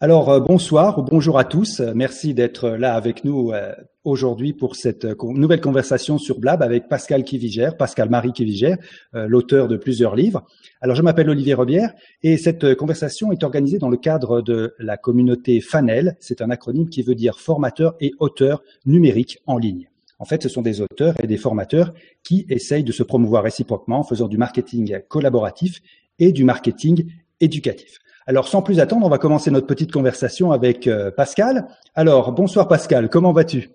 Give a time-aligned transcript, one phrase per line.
[0.00, 1.80] Alors euh, bonsoir ou bonjour à tous.
[1.94, 6.88] Merci d'être là avec nous euh, aujourd'hui pour cette euh, nouvelle conversation sur Blab avec
[6.88, 8.76] Pascal Kivigère, Pascal Marie Kivigère,
[9.12, 10.44] l'auteur de plusieurs livres.
[10.80, 11.94] Alors je m'appelle Olivier Robière
[12.24, 16.16] et cette conversation est organisée dans le cadre de la communauté FANEL.
[16.18, 19.88] C'est un acronyme qui veut dire formateur et auteur numérique en ligne.
[20.18, 24.00] En fait, ce sont des auteurs et des formateurs qui essayent de se promouvoir réciproquement
[24.00, 25.80] en faisant du marketing collaboratif
[26.18, 27.06] et du marketing
[27.40, 28.00] éducatif.
[28.26, 31.66] Alors, sans plus attendre, on va commencer notre petite conversation avec euh, Pascal.
[31.94, 33.68] Alors, bonsoir Pascal, comment vas-tu?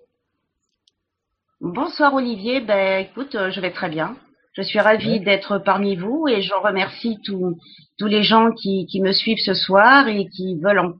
[1.60, 4.16] Bonsoir Olivier, ben écoute, euh, je vais très bien.
[4.54, 9.12] Je suis ravie d'être parmi vous et je remercie tous les gens qui, qui, me
[9.12, 10.94] suivent ce soir et qui veulent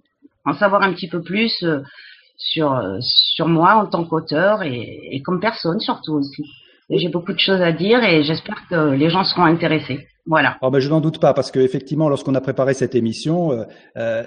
[0.44, 1.80] en, savoir un petit peu plus euh,
[2.36, 6.44] sur, sur moi en tant qu'auteur et, et comme personne surtout aussi.
[6.88, 10.06] J'ai beaucoup de choses à dire et j'espère que les gens seront intéressés.
[10.30, 10.58] Voilà.
[10.60, 13.64] Alors, ben, je n'en doute pas parce qu'effectivement, lorsqu'on a préparé cette émission, euh,
[13.96, 14.22] euh,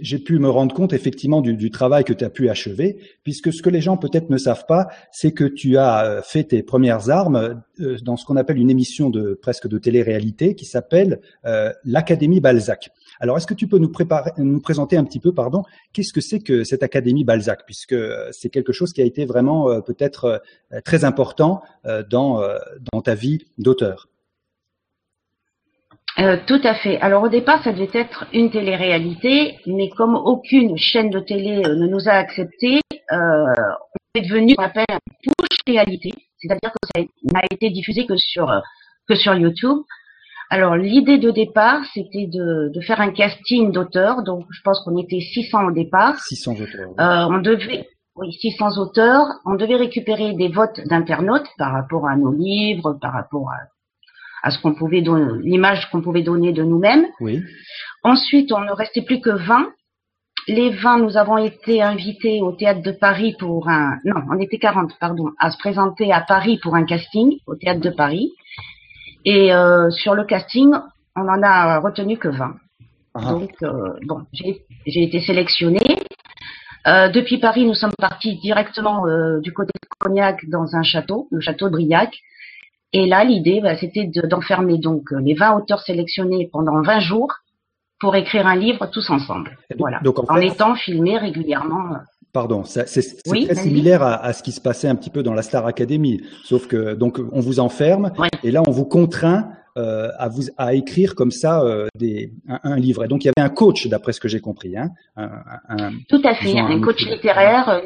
[0.00, 3.52] j'ai pu me rendre compte effectivement du, du travail que tu as pu achever, puisque
[3.52, 6.62] ce que les gens peut-être ne savent pas, c'est que tu as euh, fait tes
[6.62, 11.20] premières armes euh, dans ce qu'on appelle une émission de presque de télé-réalité qui s'appelle
[11.44, 12.90] euh, l'Académie Balzac.
[13.18, 16.20] Alors, est-ce que tu peux nous, préparer, nous présenter un petit peu, pardon, qu'est-ce que
[16.20, 17.96] c'est que cette Académie Balzac, puisque
[18.30, 20.40] c'est quelque chose qui a été vraiment peut-être
[20.84, 21.62] très important
[22.08, 22.40] dans,
[22.92, 24.08] dans ta vie d'auteur?
[26.20, 27.00] Euh, tout à fait.
[27.00, 31.76] Alors au départ, ça devait être une télé-réalité, mais comme aucune chaîne de télé euh,
[31.76, 32.80] ne nous a accepté,
[33.12, 34.84] euh, on est devenu ce qu'on appelle
[35.22, 37.02] une push-réalité, c'est-à-dire que ça
[37.32, 38.50] n'a été diffusé que sur
[39.08, 39.78] que sur YouTube.
[40.50, 44.96] Alors l'idée de départ, c'était de, de, faire un casting d'auteurs, donc je pense qu'on
[44.96, 46.18] était 600 au départ.
[46.18, 46.90] 600 auteurs.
[46.98, 49.26] Euh, on devait oui, 600 auteurs.
[49.44, 53.58] On devait récupérer des votes d'internautes par rapport à nos livres, par rapport à
[54.42, 57.06] à ce qu'on pouvait donner, l'image qu'on pouvait donner de nous-mêmes.
[57.20, 57.42] Oui.
[58.02, 59.68] Ensuite, on ne restait plus que 20.
[60.48, 64.58] Les 20, nous avons été invités au théâtre de Paris pour un, non, on était
[64.58, 68.32] 40, pardon, à se présenter à Paris pour un casting au théâtre de Paris.
[69.24, 70.72] Et euh, sur le casting,
[71.16, 72.54] on en a retenu que 20.
[73.14, 73.20] Ah.
[73.32, 75.98] Donc, euh, bon, j'ai été sélectionnée.
[76.86, 81.28] Euh, depuis Paris, nous sommes partis directement euh, du côté de Cognac dans un château,
[81.30, 82.16] le château de Briac,
[82.92, 87.32] et là, l'idée, bah, c'était d'enfermer donc les 20 auteurs sélectionnés pendant 20 jours
[88.00, 89.58] pour écrire un livre tous ensemble.
[89.78, 90.00] voilà.
[90.28, 91.96] en, étant filmés régulièrement.
[92.32, 95.66] Pardon, c'est très similaire à, ce qui se passait un petit peu dans la Star
[95.66, 98.12] Academy, sauf que donc on vous enferme
[98.44, 99.48] et là on vous contraint
[99.78, 103.04] euh, à vous à écrire comme ça euh, des, un, livre.
[103.04, 106.20] Et donc il y avait un coach, d'après ce que j'ai compris, hein, un, Tout
[106.22, 107.82] à fait, un, coach littéraire,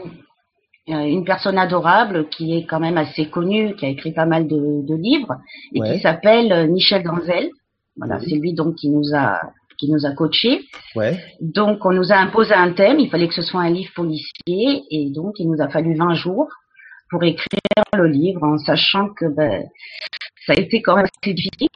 [0.86, 4.86] une personne adorable qui est quand même assez connue, qui a écrit pas mal de,
[4.86, 5.36] de livres
[5.74, 7.50] et qui s'appelle euh, Michel Ganzel.
[7.96, 9.40] Voilà, c'est lui donc qui nous a
[9.78, 10.60] qui nous a coachés.
[10.94, 11.18] Ouais.
[11.40, 14.82] Donc on nous a imposé un thème, il fallait que ce soit un livre policier
[14.90, 16.48] et donc il nous a fallu 20 jours
[17.10, 17.60] pour écrire
[17.94, 19.64] le livre en sachant que ben,
[20.46, 21.68] ça a été quand même assez difficile.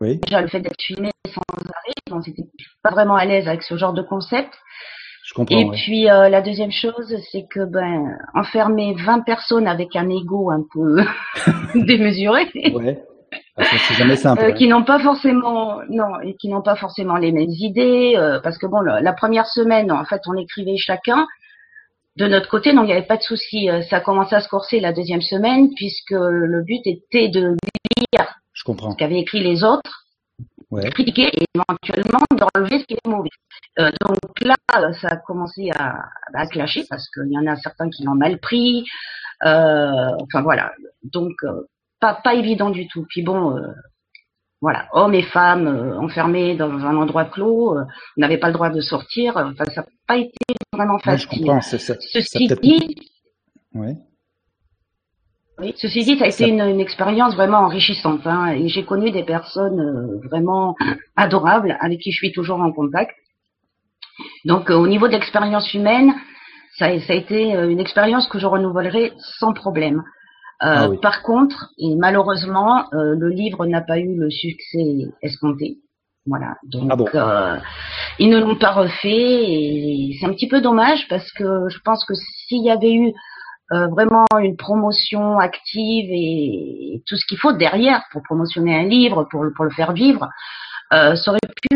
[0.00, 0.18] Oui.
[0.22, 2.44] Déjà le fait d'être filmé sans arrêt, donc c'était
[2.82, 4.52] pas vraiment à l'aise avec ce genre de concept.
[5.50, 10.50] Et puis euh, la deuxième chose, c'est que ben enfermer 20 personnes avec un ego
[10.50, 11.02] un peu
[11.74, 12.46] démesuré.
[12.72, 13.02] Ouais.
[13.58, 14.42] C'est jamais simple.
[14.42, 18.40] Euh, qui n'ont pas forcément non et qui n'ont pas forcément les mêmes idées euh,
[18.40, 21.26] parce que bon la, première semaine en fait on écrivait chacun
[22.16, 24.48] de notre côté donc il n'y avait pas de souci ça a commencé à se
[24.48, 27.56] corser la deuxième semaine puisque le but était de
[27.96, 28.92] lire Je comprends.
[28.92, 30.03] ce qu'avaient écrit les autres
[30.74, 30.90] ouais.
[30.90, 33.30] critiquer et éventuellement d'enlever ce qui est mauvais.
[33.78, 34.54] Euh, donc là,
[35.00, 36.04] ça a commencé à,
[36.34, 38.84] à clasher parce qu'il y en a certains qui l'ont mal pris.
[39.44, 41.62] Euh, enfin voilà, donc euh,
[42.00, 43.04] pas pas évident du tout.
[43.08, 43.56] Puis bon,
[44.60, 48.80] voilà, hommes et femmes enfermés dans un endroit clos, on n'avait pas le droit de
[48.80, 49.36] sortir.
[49.36, 50.32] Enfin, ça n'a pas été
[50.72, 51.28] vraiment facile.
[51.30, 51.60] je comprends.
[51.60, 53.10] Ceci dit,
[53.74, 53.96] ouais.
[55.58, 58.26] Oui, ceci dit, ça a été une, une expérience vraiment enrichissante.
[58.26, 60.74] Hein, et j'ai connu des personnes euh, vraiment
[61.16, 63.12] adorables avec qui je suis toujours en contact.
[64.44, 66.12] Donc, euh, au niveau de l'expérience humaine,
[66.76, 70.02] ça, ça, a été euh, une expérience que je renouvellerai sans problème.
[70.60, 75.78] Ah par contre, et malheureusement, le livre n'a pas eu le succès escompté.
[76.26, 76.54] Voilà.
[76.62, 77.58] Donc, ah
[78.18, 82.04] ils ne l'ont pas refait et c'est un petit peu dommage parce que je pense
[82.06, 83.12] que s'il y avait eu
[83.72, 89.26] euh, vraiment une promotion active et, tout ce qu'il faut derrière pour promotionner un livre,
[89.30, 90.28] pour, pour le faire vivre,
[90.92, 91.74] euh, ça aurait pu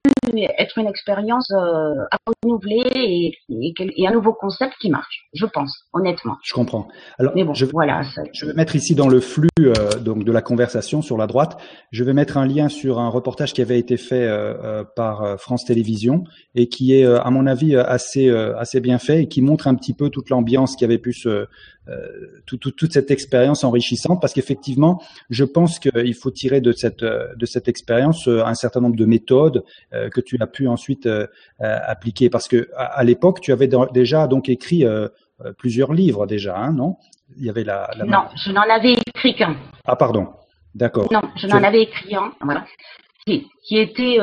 [0.58, 5.84] être une expérience euh, à renouveler et, et, un nouveau concept qui marche, je pense,
[5.92, 6.36] honnêtement.
[6.44, 6.88] Je comprends.
[7.18, 8.02] Alors, Mais bon, je, voilà.
[8.32, 11.58] Je vais mettre ici dans le flux euh, donc de la conversation sur la droite,
[11.90, 15.38] je vais mettre un lien sur un reportage qui avait été fait euh, euh par
[15.38, 16.24] France Télévisions
[16.54, 19.94] et qui est, à mon avis, assez assez bien fait et qui montre un petit
[19.94, 21.46] peu toute l'ambiance qui avait pu se
[21.88, 27.02] euh, tout, toute cette expérience enrichissante parce qu'effectivement, je pense qu'il faut tirer de cette
[27.02, 29.64] de cette expérience euh, un certain nombre de méthodes
[29.94, 31.08] euh, que tu as pu ensuite
[31.58, 34.84] appliquer parce que à, l'époque, tu avais déjà donc écrit
[35.56, 36.96] plusieurs livres déjà, hein, non?
[37.36, 38.04] Il y avait la, la...
[38.04, 39.56] Non, je n'en avais écrit qu'un.
[39.84, 40.28] Ah pardon,
[40.74, 41.12] d'accord.
[41.12, 42.64] Non, je n'en avais écrit un, voilà,
[43.26, 44.18] qui, qui était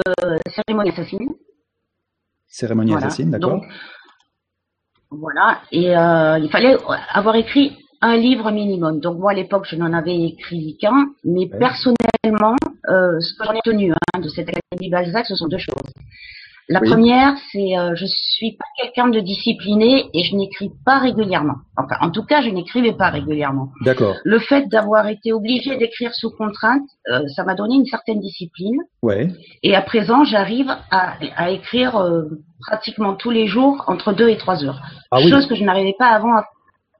[0.55, 1.29] cérémonie assassine.
[2.47, 3.61] Cérémonie assassine, d'accord.
[5.19, 6.77] Voilà, et euh, il fallait
[7.13, 8.99] avoir écrit un livre minimum.
[8.99, 12.55] Donc moi à l'époque je n'en avais écrit qu'un, mais personnellement,
[12.89, 15.93] euh, ce que j'en ai tenu hein, de cette Académie Balzac, ce sont deux choses.
[16.67, 21.57] La première, c'est euh, je suis pas quelqu'un de discipliné et je n'écris pas régulièrement.
[21.77, 23.69] Enfin, en tout cas, je n'écrivais pas régulièrement.
[23.81, 24.15] D'accord.
[24.23, 28.79] Le fait d'avoir été obligé d'écrire sous contrainte, euh, ça m'a donné une certaine discipline.
[29.03, 29.27] Ouais.
[29.61, 32.23] Et à présent, j'arrive à, à, écrire euh,
[32.61, 34.81] pratiquement tous les jours entre deux et trois heures.
[35.11, 36.45] Ah, Chose que je n'arrivais pas avant à,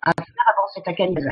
[0.03, 1.23] à, faire avant cette académie.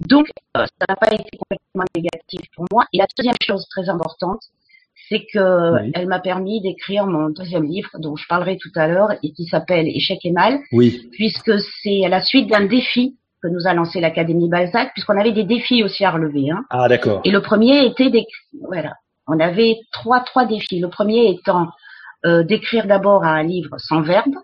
[0.00, 2.84] Donc, euh, ça n'a pas été complètement négatif pour moi.
[2.92, 4.40] Et la deuxième chose très importante,
[5.08, 9.12] c'est que elle m'a permis d'écrire mon deuxième livre dont je parlerai tout à l'heure
[9.22, 11.08] et qui s'appelle Échec et mal, oui.
[11.12, 11.52] puisque
[11.82, 15.44] c'est à la suite d'un défi que nous a lancé l'Académie Balzac, puisqu'on avait des
[15.44, 16.50] défis aussi à relever.
[16.50, 16.64] Hein.
[16.70, 17.20] Ah d'accord.
[17.24, 18.94] Et le premier était d'écrire, voilà,
[19.26, 20.80] on avait trois trois défis.
[20.80, 21.68] Le premier étant
[22.26, 24.34] euh, d'écrire d'abord un livre sans verbe.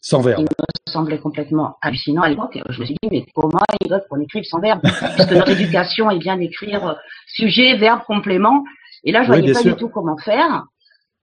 [0.00, 0.40] Sans verbe.
[0.40, 2.58] Il me semblait complètement hallucinant à l'époque.
[2.68, 4.80] Je me suis dit, mais comment il veut qu'on écrive sans verbe?
[4.82, 6.96] Puisque notre éducation est bien d'écrire
[7.26, 8.62] sujet, verbe, complément.
[9.04, 10.64] Et là, je ne voyais pas du tout comment faire.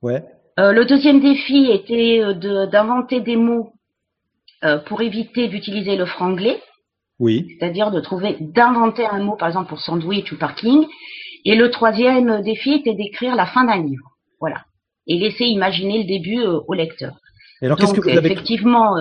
[0.01, 0.23] Ouais.
[0.59, 3.73] Euh, le deuxième défi était euh, d'inventer des mots
[4.63, 6.61] euh, pour éviter d'utiliser le franglais.
[7.19, 7.47] Oui.
[7.49, 10.85] C'est-à-dire de trouver, d'inventer un mot, par exemple pour sandwich ou parking.
[11.43, 14.17] Et le troisième défi était d'écrire la fin d'un livre.
[14.39, 14.63] Voilà.
[15.07, 17.13] Et laisser imaginer le début au lecteur.
[17.61, 18.95] Et alors, qu'est-ce que vous avez effectivement.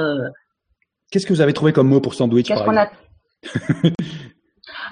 [1.11, 2.91] Qu'est-ce que vous avez trouvé comme mot pour sandwich Qu'est-ce qu'on a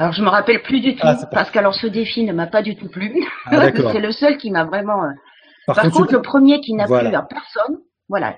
[0.02, 2.60] Alors je me rappelle plus du tout ah, parce qu'alors ce défi ne m'a pas
[2.62, 3.24] du tout plu.
[3.46, 5.04] Ah, c'est le seul qui m'a vraiment.
[5.04, 5.10] Euh,
[5.64, 7.78] par, contre, le premier qui n'a plu à personne,
[8.08, 8.36] voilà.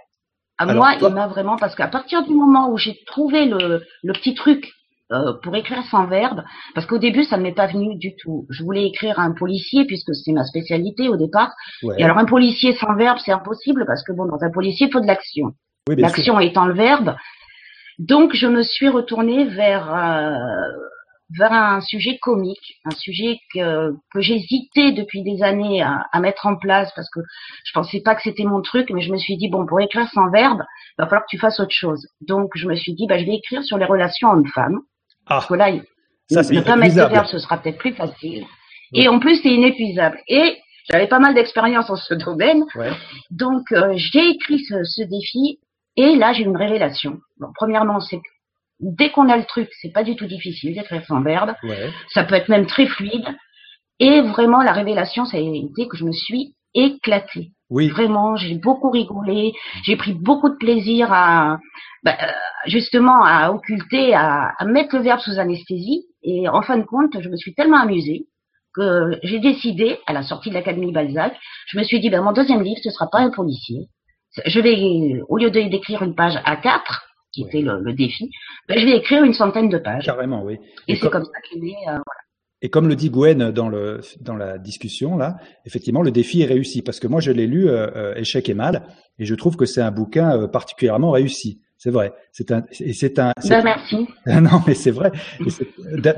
[0.58, 4.12] À moi, il m'a vraiment parce qu'à partir du moment où j'ai trouvé le, le
[4.12, 4.70] petit truc
[5.10, 6.44] euh, pour écrire sans verbe,
[6.74, 8.44] parce qu'au début ça ne m'est pas venu du tout.
[8.50, 11.50] Je voulais écrire un policier puisque c'est ma spécialité au départ.
[11.96, 14.92] Et alors un policier sans verbe c'est impossible parce que bon dans un policier il
[14.92, 15.52] faut de l'action.
[15.88, 17.16] l'action étant le verbe.
[17.98, 20.66] Donc je me suis retournée vers euh,
[21.30, 26.46] vers un sujet comique, un sujet que, que j'hésitais depuis des années à, à, mettre
[26.46, 27.20] en place parce que
[27.64, 30.08] je pensais pas que c'était mon truc, mais je me suis dit bon pour écrire
[30.10, 32.06] sans verbe, il va falloir que tu fasses autre chose.
[32.20, 34.80] Donc je me suis dit bah je vais écrire sur les relations hommes-femmes.
[35.26, 35.70] Ah, parce que là,
[36.28, 38.44] ça, ne pas mettre de verbe, ce sera peut-être plus facile.
[38.92, 40.20] Et en plus c'est inépuisable.
[40.28, 40.58] Et
[40.90, 42.90] j'avais pas mal d'expérience en ce domaine, ouais.
[43.30, 45.58] donc euh, j'ai écrit ce, ce défi
[45.96, 47.18] et là j'ai une révélation.
[47.38, 48.20] Bon, premièrement c'est
[48.80, 51.54] dès qu'on a le truc, c'est pas du tout difficile d'écrire sans verbe.
[52.12, 53.26] Ça peut être même très fluide.
[54.00, 57.52] Et vraiment, la révélation, ça a été que je me suis éclatée.
[57.70, 57.88] Oui.
[57.88, 59.52] Vraiment, j'ai beaucoup rigolé.
[59.84, 61.58] J'ai pris beaucoup de plaisir à,
[62.02, 62.26] bah, euh,
[62.66, 66.04] justement, à occulter, à, à, mettre le verbe sous anesthésie.
[66.22, 68.26] Et en fin de compte, je me suis tellement amusée
[68.74, 71.36] que j'ai décidé, à la sortie de l'Académie Balzac,
[71.68, 73.86] je me suis dit, ben, mon deuxième livre, ce sera pas un policier.
[74.44, 78.30] Je vais, au lieu d'écrire une page à quatre, qui était le, défi,
[78.68, 80.04] ben, je vais écrire une centaine de pages.
[80.04, 80.58] Carrément, oui.
[80.88, 81.88] Et, c'est comme, ça qu'il est.
[81.88, 82.20] Euh, voilà.
[82.62, 85.36] Et comme le dit Gwen dans, le, dans la discussion, là,
[85.66, 86.80] effectivement, le défi est réussi.
[86.80, 88.86] Parce que moi, je l'ai lu, euh, euh, Échec et mal,
[89.18, 91.60] et je trouve que c'est un bouquin particulièrement réussi.
[91.76, 92.14] C'est vrai.
[92.32, 93.32] C'est un, c'est un.
[93.46, 94.08] Ben, merci.
[94.26, 95.12] non, mais c'est vrai.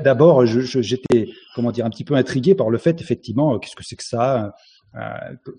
[0.01, 3.97] D'abord, j'étais, comment dire, un petit peu intrigué par le fait, effectivement, qu'est-ce que c'est
[3.97, 4.49] que ça euh,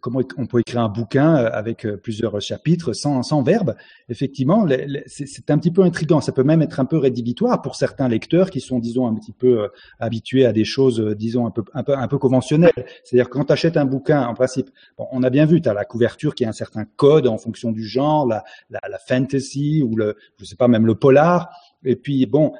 [0.00, 3.75] comment on peut écrire un bouquin euh, avec euh, plusieurs chapitres sans, sans verbe
[4.09, 4.66] Effectivement,
[5.07, 6.21] c'est un petit peu intrigant.
[6.21, 9.33] Ça peut même être un peu rédhibitoire pour certains lecteurs qui sont, disons, un petit
[9.33, 9.68] peu
[10.00, 12.87] habitués à des choses, disons, un peu, un peu, un peu conventionnelles.
[13.04, 15.85] C'est-à-dire quand tu achètes un bouquin, en principe, on a bien vu, tu as la
[15.85, 19.95] couverture qui a un certain code en fonction du genre, la, la, la fantasy ou
[19.95, 21.50] le, je sais pas, même le polar.
[21.85, 22.54] Et puis bon,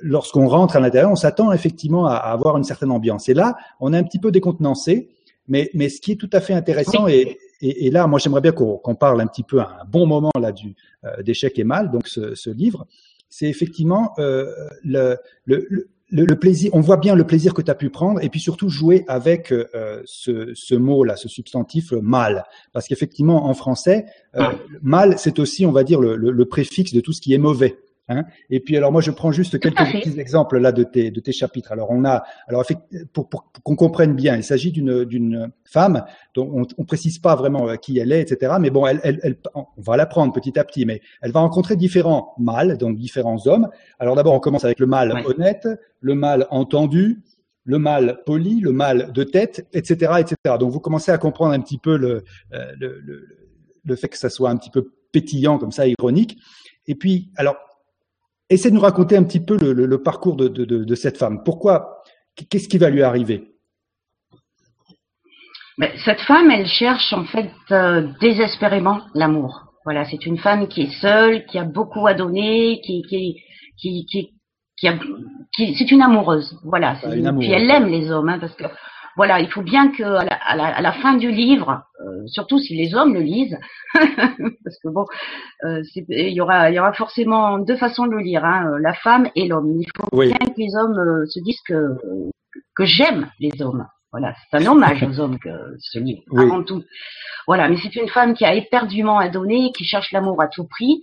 [0.00, 3.28] lorsqu'on rentre à l'intérieur, on s'attend effectivement à, à, avoir une certaine ambiance.
[3.30, 5.08] Et là, on est un petit peu décontenancé.
[5.50, 8.52] Mais, mais ce qui est tout à fait intéressant, et, et, là, moi, j'aimerais bien
[8.52, 11.90] qu'on parle un petit peu à un bon moment là du euh, d'échec et mal,
[11.90, 12.86] donc ce, ce livre,
[13.28, 14.46] c'est effectivement euh,
[14.82, 15.66] le, le,
[16.10, 18.68] le, plaisir, on voit bien le plaisir que tu as pu prendre, et puis surtout
[18.68, 24.44] jouer avec euh, ce, ce mot-là, ce substantif mal, parce qu'effectivement en français, euh,
[24.82, 27.78] mal c'est aussi, on va dire, le, le, préfixe de tout ce qui est mauvais.
[28.10, 31.20] Hein et puis alors moi je prends juste quelques petits exemples là de tes de
[31.20, 31.70] tes chapitres.
[31.70, 32.64] Alors on a alors
[33.12, 37.36] pour, pour, qu'on comprenne bien, il s'agit d'une d'une femme dont on, on précise pas
[37.36, 38.54] vraiment euh, qui elle est, etc.
[38.60, 41.76] Mais bon, elle, elle, elle on va l'apprendre petit à petit, mais elle va rencontrer
[41.76, 43.68] différents mâles, donc différents hommes.
[44.00, 45.68] Alors d'abord on commence avec le mâle honnête,
[46.00, 47.22] le mâle entendu,
[47.62, 50.56] le mâle poli, le mâle de tête, etc., etc.
[50.58, 52.24] Donc vous commencez à comprendre un petit peu le,
[52.54, 53.24] euh, le, le,
[53.84, 56.38] le fait que ça soit un petit peu pétillant comme ça, ironique.
[56.86, 57.56] Et puis, alors,
[58.50, 61.42] Essaie de nous raconter un petit peu le, parcours de, cette femme.
[61.44, 62.02] Pourquoi
[62.50, 63.52] Qu'est-ce qui va lui arriver?
[66.04, 69.70] Cette femme, elle cherche en fait euh, désespérément l'amour.
[69.84, 73.40] Voilà, c'est une femme qui est seule, qui a beaucoup à donner, qui, qui,
[73.78, 74.06] qui,
[74.76, 74.98] qui, a,
[75.56, 76.58] c'est une amoureuse.
[76.64, 76.96] Voilà,
[77.38, 78.64] puis elle aime les hommes, hein, parce que
[79.16, 83.14] voilà, il faut bien que à la, fin du livre, euh, surtout si les hommes
[83.14, 83.58] le lisent,
[83.94, 85.04] parce que bon,
[85.64, 88.94] euh, il y aura, il y aura forcément deux façons de le lire, hein, la
[88.94, 89.80] femme et l'homme.
[89.80, 91.96] Il faut bien que les hommes euh, se disent que
[92.74, 93.86] que j'aime les hommes.
[94.12, 96.82] Voilà, c'est un hommage aux hommes que ce livre, avant tout.
[97.46, 100.66] Voilà, mais c'est une femme qui a éperdument à donner, qui cherche l'amour à tout
[100.66, 101.02] prix,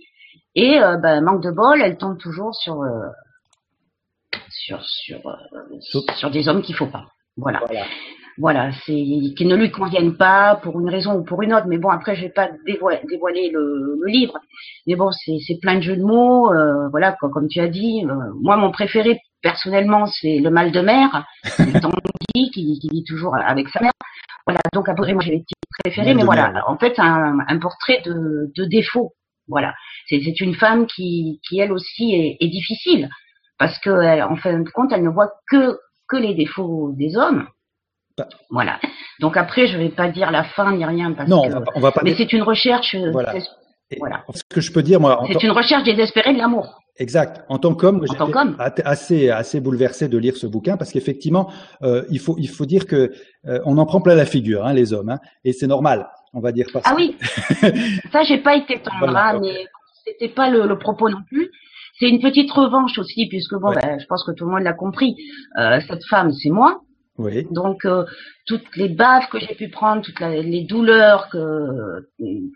[0.54, 2.82] et ben, manque de bol, elle tombe toujours sur
[4.50, 5.22] sur sur,
[6.16, 7.06] sur des hommes qu'il faut pas.
[7.38, 7.60] Voilà.
[8.40, 11.66] Voilà, c'est qui ne lui conviennent pas pour une raison ou pour une autre.
[11.66, 14.38] Mais bon, après, je vais pas dévoiler, le, livre.
[14.86, 16.52] Mais bon, c'est plein de jeux de mots.
[16.52, 18.04] Euh, voilà, quoi, comme tu as dit.
[18.04, 21.26] Euh, moi, mon préféré, personnellement, c'est le mal de mer.
[21.82, 23.92] Tanguy qui, qui vit toujours avec sa mère.
[24.46, 26.14] Voilà, donc après, moi, j'ai les petits préférés.
[26.14, 29.14] Mais voilà, en fait, un, un portrait de, de défaut.
[29.48, 29.74] Voilà,
[30.08, 33.08] c'est une femme qui, qui elle aussi est, est difficile
[33.58, 33.90] parce que,
[34.22, 35.78] en fin de compte, elle ne voit que
[36.08, 37.46] que les défauts des hommes.
[38.16, 38.28] Bah.
[38.50, 38.80] Voilà.
[39.20, 41.48] Donc après, je vais pas dire la fin ni rien parce non, que.
[41.48, 42.94] On va on va pas mais c'est une recherche.
[42.94, 43.34] Euh, voilà.
[43.98, 44.24] voilà.
[44.34, 45.22] Ce que je peux dire, moi.
[45.30, 46.80] C'est une recherche désespérée de l'amour.
[46.98, 47.44] Exact.
[47.48, 51.48] En tant qu'homme, j'étais assez assez bouleversé de lire ce bouquin parce qu'effectivement,
[51.82, 53.12] euh, il faut il faut dire que
[53.46, 56.40] euh, on en prend plein la figure, hein, les hommes, hein, et c'est normal, on
[56.40, 56.66] va dire.
[56.72, 57.16] Parce ah oui.
[58.12, 59.28] Ça, j'ai pas été tendre, voilà.
[59.28, 59.66] Hein, mais
[60.04, 61.52] c'était pas le, le propos non plus.
[61.98, 64.72] C'est une petite revanche aussi, puisque bon, ben, je pense que tout le monde l'a
[64.72, 65.16] compris.
[65.58, 66.80] Euh, cette femme, c'est moi.
[67.16, 67.44] Oui.
[67.50, 68.04] Donc euh,
[68.46, 72.06] toutes les baves que j'ai pu prendre, toutes les douleurs que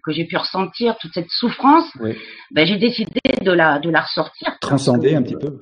[0.04, 2.16] que j'ai pu ressentir, toute cette souffrance, oui.
[2.52, 4.56] ben, j'ai décidé de la de la ressortir.
[4.60, 5.58] Transcender un petit peu.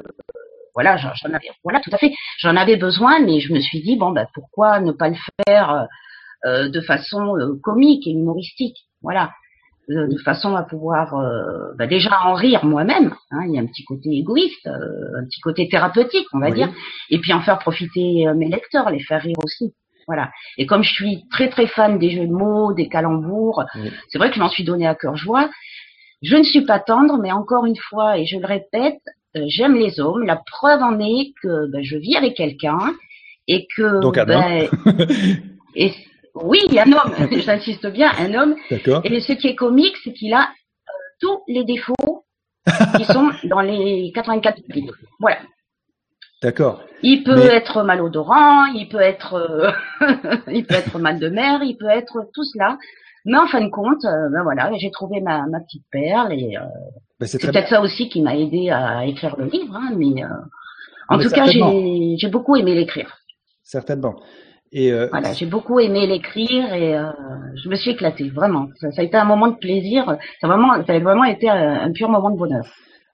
[0.74, 2.12] voilà, j'en avais, voilà, tout à fait.
[2.40, 5.86] J'en avais besoin, mais je me suis dit bon, ben pourquoi ne pas le faire
[6.44, 9.30] euh, de façon comique et humoristique, voilà
[9.90, 13.14] de, façon à pouvoir euh, bah déjà en rire moi-même.
[13.30, 16.50] Hein, il y a un petit côté égoïste, euh, un petit côté thérapeutique, on va
[16.50, 16.70] dire,
[17.10, 19.74] et puis en faire profiter euh, mes lecteurs, les faire rire aussi.
[20.06, 20.30] Voilà.
[20.58, 23.64] Et comme je suis très très fan des jeux de mots, des calembours,
[24.08, 25.50] c'est vrai que je m'en suis donné à cœur joie.
[26.22, 29.00] Je ne suis pas tendre, mais encore une fois, et je le répète,
[29.34, 30.24] j'aime les hommes.
[30.24, 32.78] La preuve en est que ben, je vis avec quelqu'un
[33.46, 34.68] et que Donc, ben,
[35.76, 35.92] et
[36.34, 38.56] oui, un homme, j'insiste bien, un homme.
[38.70, 42.24] Et ce qui est comique, c'est qu'il a euh, tous les défauts
[42.96, 44.94] qui sont dans les 84 livres.
[45.18, 45.38] Voilà.
[46.42, 46.82] D'accord.
[47.02, 49.70] Il peut être malodorant, il peut être, euh,
[50.48, 52.78] il peut être mal de mer, il peut être tout cela.
[53.26, 56.56] Mais en fin de compte, euh, ben voilà, j'ai trouvé ma, ma, petite perle et
[57.18, 59.76] ben c'est peut-être ça aussi qui m'a aidé à écrire le livre.
[59.76, 60.22] Hein, mais
[61.08, 63.18] en tout cas, j'ai beaucoup aimé l'écrire.
[63.62, 64.14] Certainement.
[64.72, 67.10] Et euh, voilà, j'ai beaucoup aimé l'écrire et euh,
[67.62, 68.68] je me suis éclatée, vraiment.
[68.80, 70.04] Ça, ça, a été un moment de plaisir.
[70.40, 72.64] Ça a vraiment, ça a vraiment été un, un pur moment de bonheur.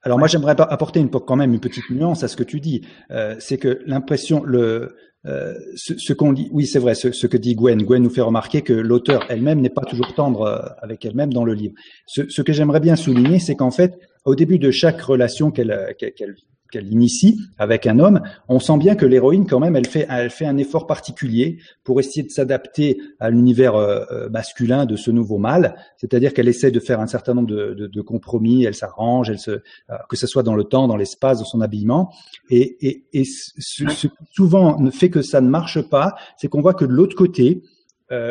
[0.06, 2.82] Alors moi, j'aimerais apporter une, quand même une petite nuance à ce que tu dis.
[3.10, 4.94] Euh, c'est que l'impression, le,
[5.26, 7.82] euh, ce, ce qu'on dit, oui, c'est vrai, ce, ce, que dit Gwen.
[7.82, 11.44] Gwen nous fait remarquer que l'auteur elle-même n'est pas toujours tendre euh, avec elle-même dans
[11.44, 11.75] le livre.
[12.06, 15.96] Ce, ce que j'aimerais bien souligner, c'est qu'en fait, au début de chaque relation qu'elle
[15.98, 16.36] qu'elle
[16.76, 20.30] qu'elle initie avec un homme, on sent bien que l'héroïne, quand même, elle fait, elle
[20.30, 25.11] fait un effort particulier pour essayer de s'adapter à l'univers euh, euh, masculin de ce
[25.11, 25.76] nouveau mâle.
[25.97, 29.38] C'est-à-dire qu'elle essaie de faire un certain nombre de, de, de compromis, elle s'arrange, elle
[29.38, 29.61] se, euh,
[30.09, 32.12] que ce soit dans le temps, dans l'espace, dans son habillement.
[32.50, 36.61] Et, et, et ce, ce, souvent ne fait que ça ne marche pas, c'est qu'on
[36.61, 37.62] voit que de l'autre côté,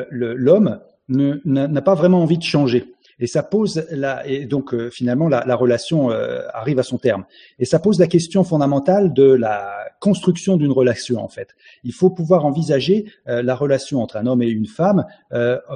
[0.09, 2.94] l'homme n'a pas vraiment envie de changer.
[3.19, 6.97] Et ça pose la, et donc euh, finalement la, la relation euh, arrive à son
[6.97, 7.25] terme.
[7.59, 11.55] Et ça pose la question fondamentale de la construction d'une relation en fait.
[11.83, 15.05] Il faut pouvoir envisager la relation entre un homme et une femme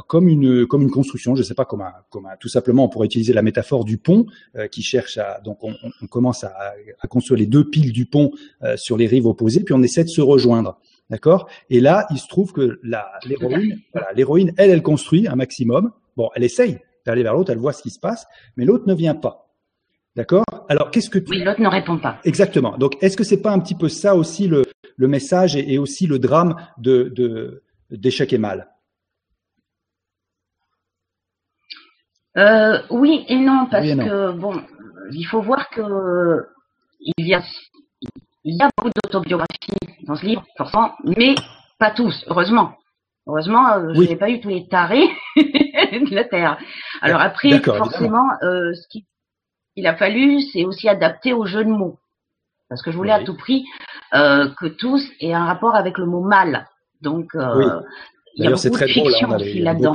[0.07, 1.35] comme une comme une construction.
[1.35, 4.25] Je sais pas comment comme tout simplement on pourrait utiliser la métaphore du pont
[4.71, 6.53] qui cherche à donc on, on commence à,
[6.99, 8.31] à, construire les deux piles du pont
[8.75, 10.79] sur les rives opposées puis on essaie de se rejoindre.
[11.09, 11.49] D'accord?
[11.71, 12.79] Et là, il se trouve que
[13.25, 15.91] l'héroïne, voilà, l'héroïne, elle, elle construit un maximum.
[16.15, 16.79] Bon, elle essaye
[17.09, 18.25] d'aller vers l'autre, elle voit ce qui se passe,
[18.55, 19.47] mais l'autre ne vient pas.
[20.15, 20.43] D'accord?
[20.69, 21.31] Alors, qu'est-ce que tu...
[21.31, 22.19] Oui, l'autre ne répond pas.
[22.23, 22.77] Exactement.
[22.77, 24.63] Donc, est-ce que c'est pas un petit peu ça aussi le,
[24.97, 28.67] le message et, aussi le drame de d'échec et mal?
[32.37, 34.61] Euh, Oui et non, parce que bon,
[35.11, 36.45] il faut voir que
[36.99, 37.41] il y a
[38.43, 41.35] il y a beaucoup d'autobiographies dans ce livre, forcément, mais
[41.77, 42.75] pas tous, heureusement.
[43.29, 46.57] Heureusement, euh, je n'ai pas eu tous les tarés de la Terre.
[47.01, 51.99] Alors après, forcément, euh, ce qu'il a fallu, c'est aussi adapter au jeu de mots.
[52.69, 53.65] Parce que je voulais à tout prix
[54.15, 56.67] euh, que tous aient un rapport avec le mot mal.
[57.01, 57.81] Donc, euh,
[58.35, 59.93] il y a beaucoup de fiction aussi là-dedans.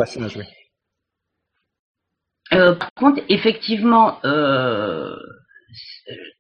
[2.50, 4.18] par contre, effectivement,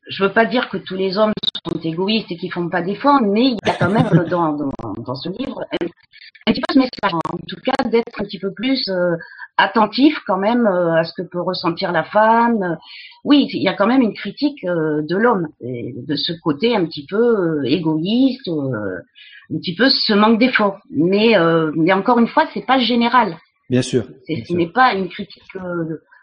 [0.08, 1.32] je veux pas dire que tous les hommes
[1.66, 4.92] sont égoïstes et qu'ils font pas d'efforts, mais il y a quand même dans, dans,
[4.98, 8.52] dans, ce livre un, petit peu ce message, en tout cas d'être un petit peu
[8.52, 9.16] plus euh,
[9.56, 12.76] attentif quand même euh, à ce que peut ressentir la femme.
[13.24, 16.84] Oui, il y a quand même une critique euh, de l'homme, de ce côté un
[16.84, 20.80] petit peu égoïste, un petit peu ce manque d'effort.
[20.90, 21.34] Mais,
[21.74, 23.38] mais encore une fois, c'est pas général.
[23.70, 24.04] Bien sûr.
[24.28, 25.42] ce n'est pas une critique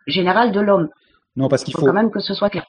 [0.05, 0.89] générale de l'homme.
[1.35, 2.65] Non, parce qu'il faut, faut quand même que ce soit clair.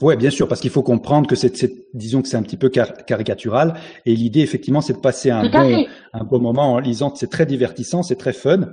[0.00, 1.52] Ouais, bien sûr, parce qu'il faut comprendre que c'est,
[1.92, 3.74] disons que c'est un petit peu caricatural,
[4.06, 7.14] et l'idée effectivement, c'est de passer un bon, un bon moment en lisant.
[7.14, 8.68] C'est très divertissant, c'est très fun.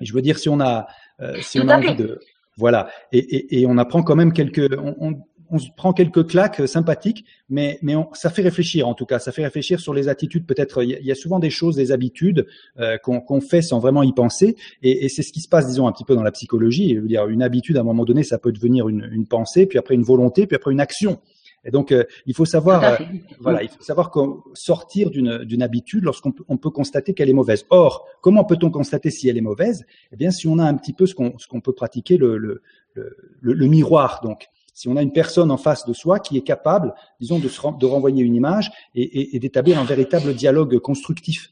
[0.00, 0.86] Et je veux dire, si on a,
[1.20, 2.20] euh, si on a envie de,
[2.56, 5.14] voilà, et, et, et, on apprend quand même quelques, on, on,
[5.50, 9.18] on se prend quelques claques sympathiques, mais, mais ça fait réfléchir en tout cas.
[9.18, 10.46] Ça fait réfléchir sur les attitudes.
[10.46, 12.46] Peut-être il y, a souvent des choses, des habitudes
[12.78, 15.86] euh, qu'on fait sans vraiment y penser, et, et c'est ce qui se passe, disons,
[15.86, 16.94] un petit peu dans la psychologie.
[16.94, 19.66] Je veux dire, une habitude à un moment donné, ça peut devenir une, une pensée,
[19.66, 21.20] puis après une volonté, puis après une action.
[21.66, 22.96] Et donc, euh, il faut savoir, euh,
[23.40, 24.12] voilà, il faut savoir
[24.54, 27.66] sortir d'une habitude lorsqu'on peut, on peut constater qu'elle est mauvaise.
[27.70, 29.84] Or, comment peut-on constater si elle est mauvaise?
[30.12, 32.62] Eh bien, si on a un petit peu ce qu'on peut pratiquer le, le,
[32.94, 34.20] le, le, miroir.
[34.22, 37.48] Donc, si on a une personne en face de soi qui est capable, disons, de,
[37.48, 41.48] se, de renvoyer une image et, et, et d'établir un véritable dialogue constructif.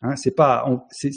[0.00, 1.10] Hein, c'est pas, c'est,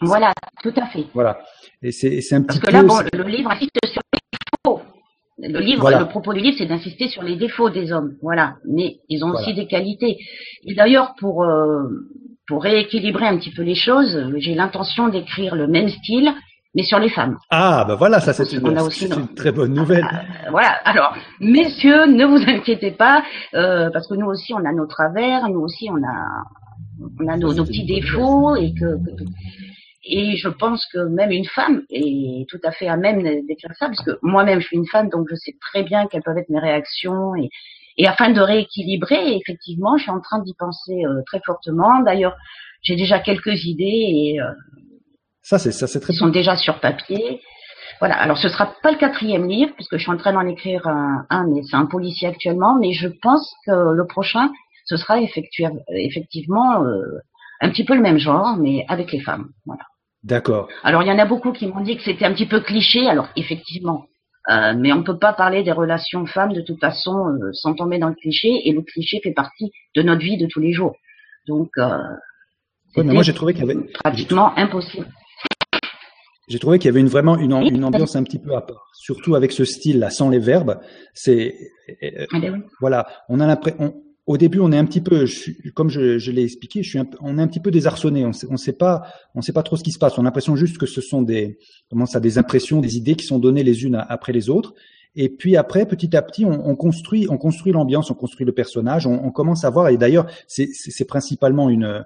[0.00, 0.32] voilà,
[0.62, 1.06] tout à fait.
[1.12, 1.40] Voilà,
[1.82, 4.20] et c'est, c'est un petit Parce que là, bon, le livre insiste sur les
[4.64, 4.80] défauts.
[5.38, 8.16] Le livre, le propos du livre, c'est d'insister sur les défauts des hommes.
[8.22, 10.18] Voilà, mais ils ont aussi des qualités.
[10.66, 11.82] Et d'ailleurs, pour euh,
[12.46, 16.32] pour rééquilibrer un petit peu les choses, j'ai l'intention d'écrire le même style
[16.74, 17.38] mais sur les femmes.
[17.50, 20.06] Ah, ben voilà, ça c'est une, une, très bonne nouvelle.
[20.10, 23.22] Ah, voilà, alors, messieurs, ne vous inquiétez pas,
[23.54, 26.44] euh, parce que nous aussi, on a nos travers, nous aussi, on a,
[27.20, 28.98] on a nos, petits défauts, et que,
[30.04, 33.86] et je pense que même une femme est tout à fait à même d'écrire ça,
[33.86, 36.50] parce que moi-même, je suis une femme, donc je sais très bien quelles peuvent être
[36.50, 37.48] mes réactions, et,
[37.96, 42.00] et afin de rééquilibrer, effectivement, je suis en train d'y penser euh, très fortement.
[42.00, 42.36] D'ailleurs,
[42.82, 44.40] j'ai déjà quelques idées, et...
[45.48, 46.12] Ça, c'est ça, c'est très.
[46.12, 47.40] Ils sont déjà sur papier.
[48.00, 48.16] Voilà.
[48.16, 51.46] Alors, ce sera pas le quatrième livre puisque je suis en train d'en écrire un,
[51.48, 52.78] mais c'est un policier actuellement.
[52.78, 54.50] Mais je pense que le prochain,
[54.84, 57.00] ce sera effectivement euh,
[57.62, 59.48] un petit peu le même genre, mais avec les femmes.
[59.64, 59.84] Voilà.
[60.22, 60.68] D'accord.
[60.84, 63.08] Alors, il y en a beaucoup qui m'ont dit que c'était un petit peu cliché.
[63.08, 64.04] Alors, effectivement.
[64.50, 67.72] Euh, mais on ne peut pas parler des relations femmes de toute façon euh, sans
[67.72, 70.72] tomber dans le cliché, et le cliché fait partie de notre vie de tous les
[70.72, 70.94] jours.
[71.46, 71.96] Donc, euh,
[72.96, 75.06] moi j'ai trouvé qu'il y avait pratiquement impossible.
[76.48, 78.90] J'ai trouvé qu'il y avait une, vraiment une, une, ambiance un petit peu à part,
[78.94, 80.80] surtout avec ce style-là, sans les verbes.
[81.12, 81.54] C'est
[82.32, 84.02] ben voilà, on a l'impression.
[84.26, 85.24] Au début, on est un petit peu,
[85.74, 88.26] comme je, je l'ai expliqué, je suis un, on est un petit peu désarçonné.
[88.26, 90.18] On on sait pas, on sait pas trop ce qui se passe.
[90.18, 91.58] On a l'impression juste que ce sont des,
[91.88, 94.74] comment ça, des impressions, des idées qui sont données les unes après les autres.
[95.16, 98.52] Et puis après, petit à petit, on, on construit, on construit l'ambiance, on construit le
[98.52, 99.88] personnage, on, on, commence à voir.
[99.88, 102.04] Et d'ailleurs, c'est principalement une,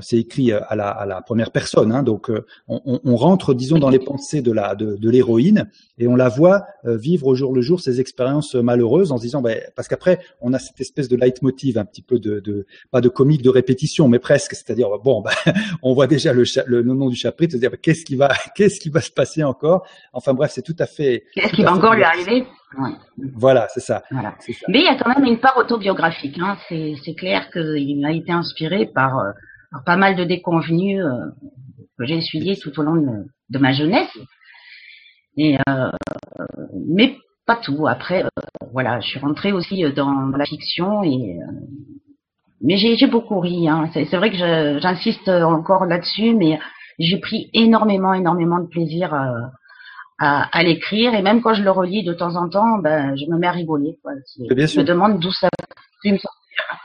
[0.00, 3.78] c'est écrit à la, à la, première personne, hein, donc euh, on, on, rentre, disons,
[3.78, 7.34] dans les pensées de la de, de l'héroïne et on la voit euh, vivre au
[7.34, 10.80] jour le jour ces expériences malheureuses en se disant, ben, parce qu'après on a cette
[10.80, 14.54] espèce de leitmotiv, un petit peu de, de pas de comique de répétition, mais presque,
[14.54, 15.30] c'est-à-dire bon, ben,
[15.82, 18.88] on voit déjà le, le, nom du chapitre, c'est-à-dire ben, qu'est-ce qui va qu'est-ce qui
[18.88, 19.86] va se passer encore?
[20.12, 21.24] Enfin bref, c'est tout à fait.
[21.34, 22.46] Qu'est-ce qui va encore lui arriver?
[23.34, 24.36] Voilà, c'est ça, voilà.
[24.68, 26.38] Mais il y a quand même une part autobiographique.
[26.40, 26.56] Hein.
[26.68, 29.34] C'est clair qu'il a été inspiré par
[29.84, 31.26] pas mal de déconvenus euh,
[31.98, 34.16] que j'ai essuyés tout au long de, ma jeunesse.
[35.36, 35.90] Et, euh,
[36.86, 37.86] mais pas tout.
[37.86, 38.28] Après, euh,
[38.72, 41.38] voilà, je suis rentrée aussi dans la fiction et
[42.62, 43.68] mais j'ai beaucoup ri.
[43.68, 43.88] Hein.
[43.94, 44.36] C'est vrai que
[44.80, 46.58] j'insiste encore là-dessus, mais
[46.98, 49.50] j'ai pris énormément, énormément de plaisir à,
[50.18, 51.14] à, l'écrire.
[51.14, 53.52] Et même quand je le relis de temps en temps, ben, je me mets à
[53.52, 53.98] rigoler.
[54.02, 54.12] Quoi.
[54.36, 55.48] Je me demande d'où ça
[56.04, 56.18] me.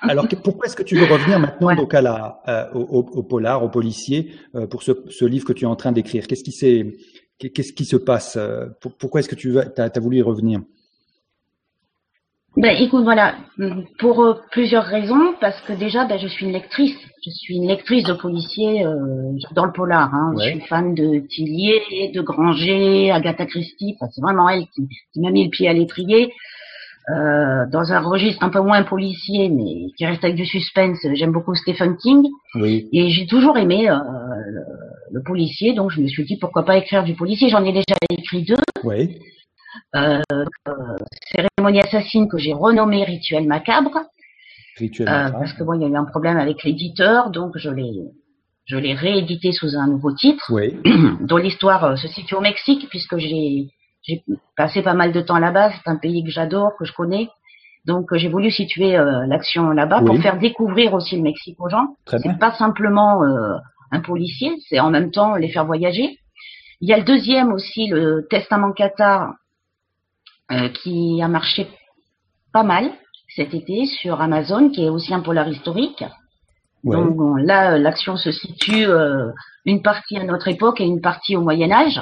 [0.01, 3.69] Alors pourquoi est-ce que tu veux revenir maintenant donc à la, au, au, polar, au
[3.69, 6.27] policier, euh, pour ce, ce, livre que tu es en train d'écrire?
[6.27, 6.93] Qu'est-ce qui s'est,
[7.39, 8.67] qu'est-ce qui se passe euh,
[8.99, 10.61] Pourquoi est-ce que tu as, as voulu y revenir?
[12.57, 13.35] Ben, écoute, voilà,
[13.99, 16.95] pour euh, plusieurs raisons, parce que déjà, ben, je suis une lectrice.
[17.25, 20.13] Je suis une lectrice de policiers euh, dans le polar.
[20.13, 20.33] Hein.
[20.39, 23.97] Je suis fan de Tillier, de Granger, Agatha Christie.
[23.99, 24.87] c'est vraiment elle qui,
[25.19, 26.31] m'a mis le pied à l'étrier.
[27.07, 31.31] Euh, dans un registre un peu moins policier, mais qui reste avec du suspense, j'aime
[31.31, 32.23] beaucoup Stephen King.
[32.55, 32.89] Oui.
[32.93, 33.95] Et j'ai toujours aimé euh,
[34.47, 34.61] le,
[35.11, 37.49] le, policier, donc je me suis dit pourquoi pas écrire du policier.
[37.49, 38.55] J'en ai déjà écrit deux.
[38.83, 39.19] Oui.
[39.95, 40.21] Euh,
[41.31, 43.99] cérémonie assassine que j'ai renommée Rituel macabre.
[44.77, 47.69] Rituel euh, parce que bon, il y a eu un problème avec l'éditeur, donc je
[47.69, 47.91] l'ai
[48.65, 50.75] je l'ai réédité sous un nouveau titre, oui.
[51.21, 53.67] dont l'histoire se situe au Mexique, puisque j'ai
[54.05, 54.23] j'ai
[54.55, 55.71] passé pas mal de temps là-bas.
[55.71, 57.29] C'est un pays que j'adore, que je connais.
[57.85, 61.95] Donc j'ai voulu situer l'action là-bas pour faire découvrir aussi le Mexique aux gens.
[62.07, 63.21] C'est pas simplement
[63.91, 66.17] un policier, c'est en même temps les faire voyager.
[66.81, 69.33] Il y a le deuxième aussi, le Testament Qatar,
[70.51, 71.67] euh, qui a marché
[72.53, 72.91] pas mal
[73.35, 76.03] cet été sur Amazon, qui est aussi un polar historique.
[76.85, 79.31] Donc là, l'action se situe euh,
[79.65, 81.99] une partie à notre époque et une partie au Moyen Âge,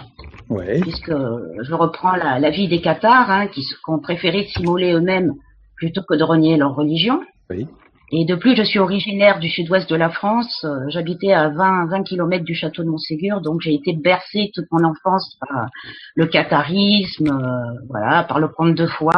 [0.81, 5.33] puisque je reprends la, la vie des Cathares, hein, qui, qui, ont préféré s'immoler eux-mêmes
[5.77, 7.21] plutôt que de renier leur religion.
[7.49, 7.67] Oui.
[8.15, 10.63] Et de plus, je suis originaire du sud-ouest de la France.
[10.65, 14.65] Euh, j'habitais à 20, 20 km du château de Montségur, donc j'ai été bercée toute
[14.71, 15.67] mon enfance par
[16.15, 19.13] le catharisme, euh, voilà, par le conte de foi.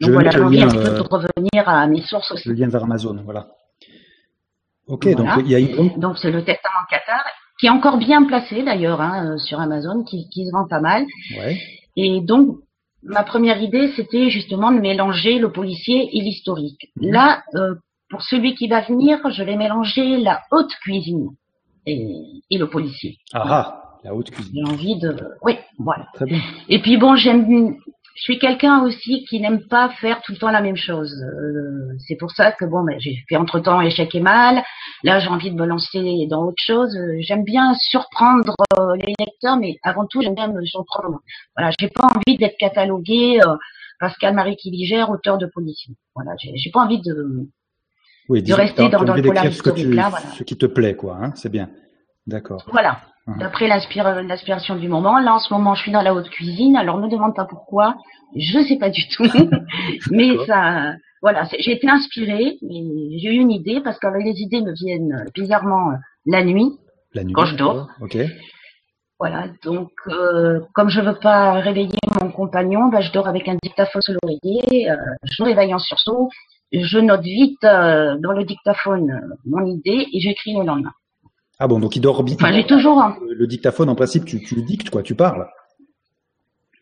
[0.00, 2.48] Donc je voilà, j'ai envie un peu de revenir à mes sources aussi.
[2.48, 3.48] Le lien vers Amazon, voilà.
[4.88, 5.98] Ok, donc il y a une...
[5.98, 7.24] Donc c'est le Testament Qatar,
[7.58, 11.04] qui est encore bien placé d'ailleurs hein, sur Amazon, qui, qui, se vend pas mal.
[11.38, 11.58] Ouais.
[11.96, 12.58] Et donc
[13.02, 16.90] ma première idée, c'était justement de mélanger le policier et l'historique.
[16.96, 17.12] Mhm.
[17.12, 17.74] Là, euh,
[18.08, 21.30] pour celui qui va venir, je vais mélanger la haute cuisine
[21.86, 23.18] et, et le policier.
[23.32, 24.52] Ah, ah la haute cuisine.
[24.54, 26.06] J'ai envie de, oui, voilà.
[26.14, 26.40] Très bien.
[26.68, 27.76] Et puis bon, j'aime
[28.14, 31.12] je suis quelqu'un aussi qui n'aime pas faire tout le temps la même chose.
[31.22, 34.62] Euh, c'est pour ça que bon, ben, j'ai fait entre temps échec et mal.
[35.02, 36.96] Là, j'ai envie de me lancer dans autre chose.
[37.20, 41.20] J'aime bien surprendre euh, les lecteurs, mais avant tout, j'aime bien me surprendre.
[41.56, 43.56] Voilà, j'ai pas envie d'être catalogué euh,
[43.98, 45.94] Pascal Marie Kiligère, auteur de policier.
[46.14, 47.48] Voilà, j'ai pas envie de
[48.28, 50.10] oui, de rester dans, dans le polar historique là.
[50.10, 50.26] Voilà.
[50.38, 51.18] Ce qui te plaît, quoi.
[51.20, 51.70] Hein, c'est bien.
[52.26, 52.64] D'accord.
[52.70, 53.00] Voilà.
[53.26, 55.18] D'après l'inspiration du moment.
[55.18, 56.76] Là, en ce moment, je suis dans la haute cuisine.
[56.76, 57.94] Alors, ne me demande pas pourquoi.
[58.34, 59.24] Je sais pas du tout.
[60.10, 62.58] mais ça, voilà, j'ai été inspirée.
[62.60, 65.92] J'ai eu une idée parce que les idées me viennent bizarrement
[66.26, 66.72] la nuit.
[67.14, 67.32] La nuit.
[67.32, 67.88] Quand je dors.
[68.00, 68.18] Ok.
[69.20, 69.46] Voilà.
[69.62, 74.02] Donc, euh, comme je veux pas réveiller mon compagnon, bah, je dors avec un dictaphone
[74.02, 74.90] sur l'oreiller.
[74.90, 76.28] Euh, je me réveille en sursaut.
[76.72, 80.92] Je note vite euh, dans le dictaphone mon idée et j'écris le lendemain.
[81.64, 82.42] Ah bon, donc il dort vite.
[82.42, 85.46] Enfin, j'ai toujours Le dictaphone, en principe, tu, tu dictes, quoi, tu parles.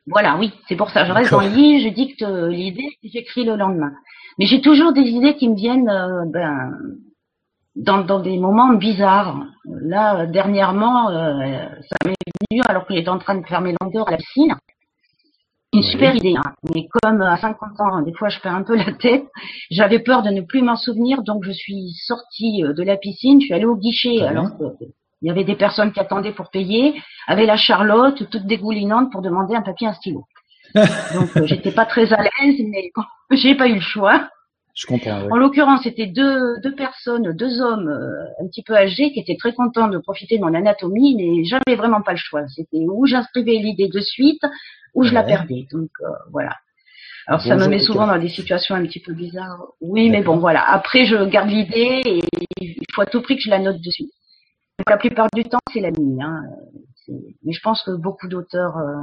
[0.07, 1.05] Voilà, oui, c'est pour ça.
[1.05, 3.93] Je reste dans le lit, je dicte euh, l'idée j'écris le lendemain.
[4.38, 6.73] Mais j'ai toujours des idées qui me viennent euh, ben,
[7.77, 9.45] dans, dans, des moments bizarres.
[9.66, 12.14] Là, dernièrement, euh, ça m'est
[12.51, 14.55] venu alors que j'étais en train de faire mes longueurs à la piscine.
[15.72, 16.52] Une super idée, hein.
[16.74, 19.24] mais comme à 50 ans, des fois je perds un peu la tête,
[19.70, 23.40] j'avais peur de ne plus m'en souvenir, donc je suis sortie euh, de la piscine,
[23.40, 24.48] je suis allée au guichet, alors
[25.22, 29.22] il y avait des personnes qui attendaient pour payer, avec la Charlotte toute dégoulinante pour
[29.22, 30.24] demander un papier, un stylo.
[30.74, 32.90] donc euh, j'étais pas très à l'aise, mais
[33.30, 34.28] j'ai pas eu le choix.
[34.81, 35.29] Je comprends.
[35.31, 39.37] En l'occurrence, c'était deux, deux personnes, deux hommes euh, un petit peu âgés qui étaient
[39.37, 42.49] très contents de profiter de mon anatomie, mais j'avais vraiment pas le choix.
[42.49, 44.43] C'était où j'inscrivais l'idée de suite,
[44.95, 45.66] ou je la perdais.
[45.71, 46.57] Donc euh, voilà.
[47.27, 49.66] Alors ça me met souvent dans des situations un petit peu bizarres.
[49.83, 50.64] Oui, mais bon voilà.
[50.66, 52.21] Après, je garde l'idée et
[52.62, 54.09] il faut à tout prix que je la note dessus.
[54.88, 56.23] La plupart du temps, c'est la nuit.
[56.23, 56.43] Hein.
[57.45, 58.97] Mais je pense que beaucoup d'auteurs, euh,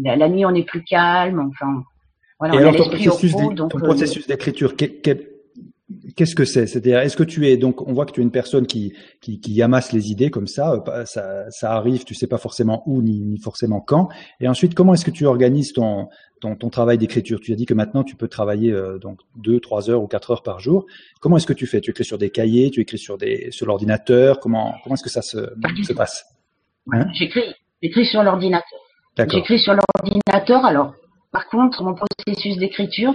[0.00, 1.40] la, nuit, on est plus calme.
[1.40, 1.82] Enfin,
[2.38, 4.74] voilà, et alors ton processus, euh, processus d'écriture,
[6.16, 6.66] Qu'est-ce que c'est?
[6.66, 9.40] C'est-à-dire, est-ce que tu es donc, on voit que tu es une personne qui, qui,
[9.40, 13.00] qui amasse les idées comme ça, euh, ça, ça arrive, tu sais pas forcément où
[13.00, 14.08] ni, ni forcément quand.
[14.40, 16.08] Et ensuite, comment est-ce que tu organises ton,
[16.40, 17.40] ton, ton travail d'écriture?
[17.40, 20.30] Tu as dit que maintenant tu peux travailler euh, donc deux, trois heures ou quatre
[20.30, 20.84] heures par jour.
[21.20, 21.80] Comment est-ce que tu fais?
[21.80, 24.40] Tu écris sur des cahiers, tu écris sur des sur l'ordinateur?
[24.40, 25.38] Comment comment est-ce que ça se,
[25.84, 26.26] se passe?
[26.92, 28.78] Hein J'écris, j'écris sur l'ordinateur.
[29.16, 30.66] J'écris sur l'ordinateur.
[30.66, 30.94] Alors,
[31.32, 33.14] par contre, mon processus d'écriture,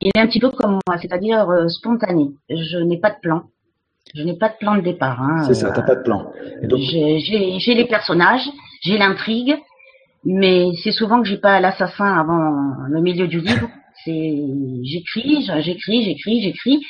[0.00, 2.30] il est un petit peu comme moi, c'est-à-dire euh, spontané.
[2.48, 3.44] Je n'ai pas de plan.
[4.14, 5.22] Je n'ai pas de plan de départ.
[5.22, 5.44] Hein.
[5.46, 6.32] C'est ça, t'as pas de plan.
[6.62, 6.78] Donc...
[6.80, 8.48] J'ai les personnages,
[8.82, 9.56] j'ai l'intrigue,
[10.24, 13.68] mais c'est souvent que j'ai pas l'assassin avant le milieu du livre.
[14.04, 14.36] C'est
[14.82, 16.80] j'écris, j'écris, j'écris, j'écris.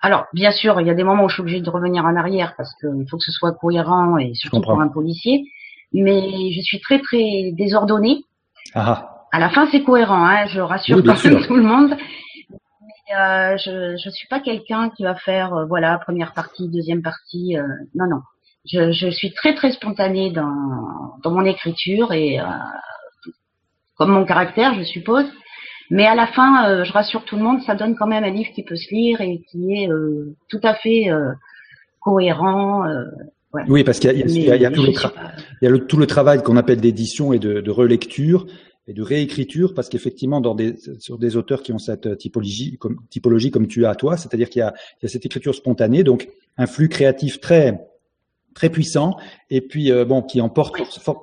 [0.00, 2.14] Alors, bien sûr, il y a des moments où je suis obligée de revenir en
[2.14, 5.44] arrière parce qu'il faut que ce soit cohérent et surtout pour un policier.
[5.92, 8.24] Mais je suis très très désordonnée.
[8.74, 9.13] Ah.
[9.34, 11.96] À la fin, c'est cohérent, hein, je rassure tout le monde.
[13.18, 17.58] Euh, je je suis pas quelqu'un qui va faire euh, voilà première partie, deuxième partie.
[17.58, 17.66] Euh,
[17.96, 18.20] non non,
[18.64, 22.38] je, je suis très très spontanée dans dans mon écriture et
[23.96, 25.26] comme mon caractère, je suppose.
[25.90, 28.52] Mais à la fin, je rassure tout le monde, ça donne quand même un livre
[28.54, 29.88] qui peut se lire et qui est
[30.48, 31.08] tout à fait
[31.98, 32.84] cohérent.
[33.66, 37.32] Oui, parce qu'il y a, y a, tout, le, tout le travail qu'on appelle d'édition
[37.32, 38.46] et de, de relecture
[38.86, 43.00] et de réécriture, parce qu'effectivement, dans des, sur des auteurs qui ont cette typologie, comme,
[43.08, 46.28] typologie comme tu as à toi, c'est-à-dire qu'il y, y a, cette écriture spontanée, donc
[46.58, 47.80] un flux créatif très
[48.54, 49.16] très puissant,
[49.50, 50.76] et puis euh, bon, qui emporte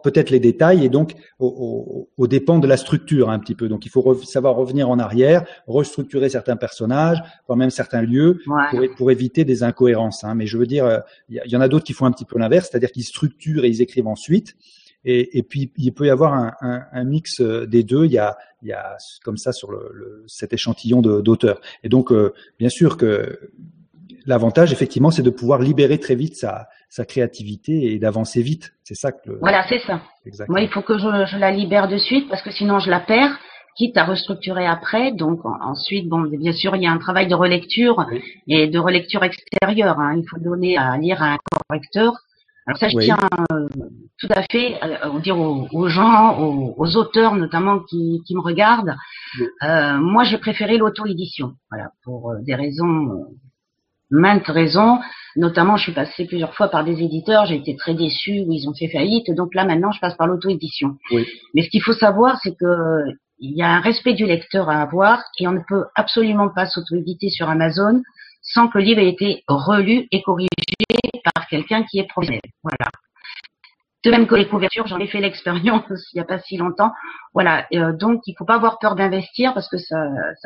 [0.03, 3.67] peut-être les détails, et donc au, au, dépend de la structure un petit peu.
[3.69, 8.81] Donc il faut savoir revenir en arrière, restructurer certains personnages, voire même certains lieux, pour,
[8.97, 10.23] pour, éviter des incohérences.
[10.23, 10.35] Hein.
[10.35, 12.37] Mais je veux dire, euh, il y, en a d'autres qui font un petit peu
[12.37, 14.55] l'inverse, c'est-à-dire qu'ils structurent et ils écrivent ensuite.
[15.03, 18.05] Et, et, puis il peut y avoir un, un, un, mix euh, des deux.
[18.05, 21.59] Il y a, il y a comme ça sur le, le cet échantillon d'auteurs.
[21.83, 23.51] Et donc euh, bien sûr que
[24.25, 28.73] l'avantage effectivement, c'est de pouvoir libérer très vite sa, sa créativité et d'avancer vite.
[28.83, 29.29] C'est ça que.
[29.29, 29.39] Le...
[29.39, 30.01] Voilà, c'est ça.
[30.25, 30.59] Exactement.
[30.59, 32.99] Moi, il faut que je, je, la libère de suite parce que sinon je la
[32.99, 33.39] perds
[33.75, 35.11] quitte à restructurer après.
[35.11, 38.05] Donc ensuite, bon, bien sûr, il y a un travail de relecture
[38.47, 39.99] et de relecture extérieure.
[39.99, 40.15] Hein.
[40.17, 41.37] Il faut donner à lire à un
[41.67, 42.13] correcteur
[42.71, 43.17] alors ça, je tiens
[43.51, 43.67] euh,
[44.19, 48.95] tout à fait à, dire aux, gens, aux, auteurs notamment qui, qui me regardent.
[49.63, 53.25] Euh, moi, j'ai préféré l'auto-édition, voilà, pour euh, des raisons,
[54.09, 54.99] maintes raisons.
[55.35, 58.67] Notamment, je suis passée plusieurs fois par des éditeurs, j'ai été très déçue où ils
[58.67, 59.31] ont fait faillite.
[59.31, 60.97] Donc là, maintenant, je passe par l'auto-édition.
[61.11, 61.25] Oui.
[61.53, 63.03] Mais ce qu'il faut savoir, c'est que
[63.39, 66.67] il y a un respect du lecteur à avoir et on ne peut absolument pas
[66.67, 68.01] s'auto-éditer sur Amazon
[68.53, 70.47] sans que le livre ait été relu et corrigé
[71.33, 72.41] par quelqu'un qui est professionnel.
[72.63, 72.89] Voilà.
[74.03, 75.83] De même que les couvertures, j'en ai fait l'expérience
[76.13, 76.91] il n'y a pas si longtemps.
[77.33, 79.97] Voilà, euh, donc il faut pas avoir peur d'investir parce que ça,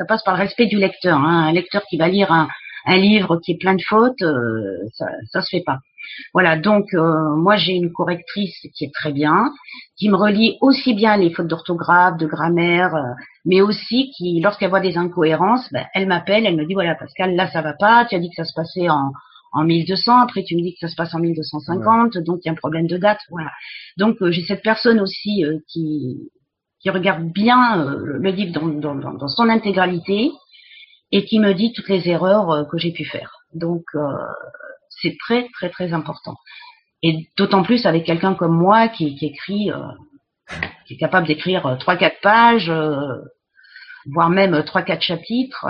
[0.06, 1.18] passe par le respect du lecteur.
[1.18, 1.48] Hein.
[1.48, 2.48] Un lecteur qui va lire un,
[2.88, 5.78] livre qui est plein de fautes, euh, ça, ça se fait pas.
[6.32, 9.50] Voilà, donc euh, moi j'ai une correctrice qui est très bien,
[9.96, 13.12] qui me relie aussi bien les fautes d'orthographe, de grammaire, euh,
[13.44, 17.34] mais aussi qui, lorsqu'elle voit des incohérences, ben, elle m'appelle, elle me dit voilà Pascal,
[17.34, 19.12] là ça va pas, tu as dit que ça se passait en,
[19.52, 22.48] en 1200, après tu me dis que ça se passe en 1250, donc il y
[22.48, 23.50] a un problème de date, voilà.
[23.96, 26.30] Donc j'ai cette personne aussi qui
[26.80, 30.30] qui regarde bien le livre dans, dans, dans, son intégralité
[31.10, 33.32] et qui me dit toutes les erreurs que j'ai pu faire.
[33.54, 33.84] Donc
[35.02, 36.36] c'est très très très important.
[37.02, 39.82] Et d'autant plus avec quelqu'un comme moi qui, qui écrit, euh,
[40.86, 42.96] qui est capable d'écrire euh, trois quatre pages, euh,
[44.12, 45.66] voire même trois quatre chapitres,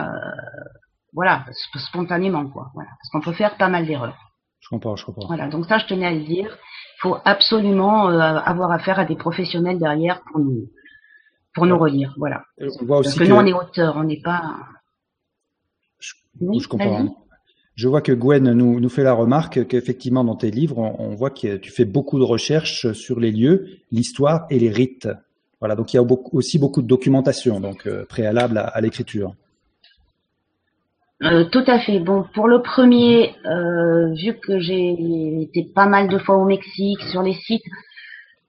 [1.13, 2.71] voilà, spontanément quoi.
[2.75, 4.19] Voilà, parce qu'on peut faire pas mal d'erreurs.
[4.61, 5.27] Je comprends, je comprends.
[5.27, 6.57] Voilà, donc ça je tenais à le dire.
[6.99, 10.69] Il faut absolument avoir affaire à des professionnels derrière pour nous
[11.55, 12.45] pour nous relire, voilà.
[12.59, 14.59] parce que, nous on est auteurs, on n'est pas.
[15.99, 17.26] Je, je comprends.
[17.77, 21.29] Je vois que Gwen nous, nous fait la remarque qu'effectivement dans tes livres, on, voit
[21.29, 25.09] que tu fais beaucoup de recherches sur les lieux, l'histoire et les rites.
[25.61, 29.35] Voilà, donc il y a aussi beaucoup de documentation donc euh, préalable à, l'écriture.
[31.23, 31.99] Euh, tout à fait.
[31.99, 37.03] Bon, pour le premier, euh, vu que j'ai été pas mal de fois au Mexique
[37.11, 37.65] sur les sites,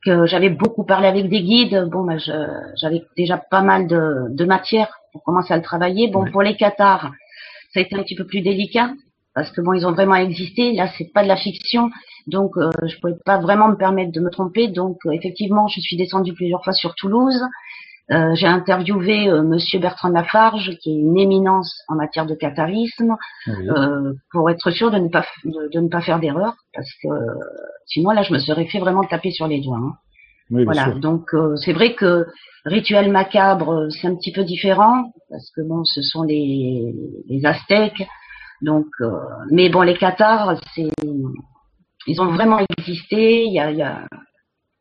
[0.06, 4.46] que j'avais beaucoup parlé avec des guides, bon, bah, j'avais déjà pas mal de, de,
[4.46, 6.10] matière pour commencer à le travailler.
[6.10, 7.12] Bon, pour les Qatars,
[7.74, 8.92] ça a été un petit peu plus délicat
[9.38, 10.73] parce que bon, ils ont vraiment existé.
[10.73, 11.91] Là, c'est pas de la fiction,
[12.26, 14.67] donc euh, je pouvais pas vraiment me permettre de me tromper.
[14.67, 17.39] Donc euh, effectivement, je suis descendue plusieurs fois sur Toulouse.
[18.10, 23.15] Euh, j'ai interviewé euh, Monsieur Bertrand Lafarge, qui est une éminence en matière de catharisme,
[24.32, 27.10] pour être sûr de ne pas de, ne pas faire d'erreur, parce que
[27.86, 29.78] sinon là, je me serais fait vraiment taper sur les doigts.
[29.78, 29.93] Hein.
[30.50, 32.26] voilà, donc c'est vrai que
[32.65, 36.91] rituel macabre, c'est un petit peu différent, parce que bon, ce sont les,
[37.30, 38.08] les Aztèques,
[38.62, 39.12] donc, euh,
[39.52, 40.89] mais bon, les Qatars, c'est,
[42.08, 43.46] ils ont vraiment existé.
[43.46, 44.08] Il y a, a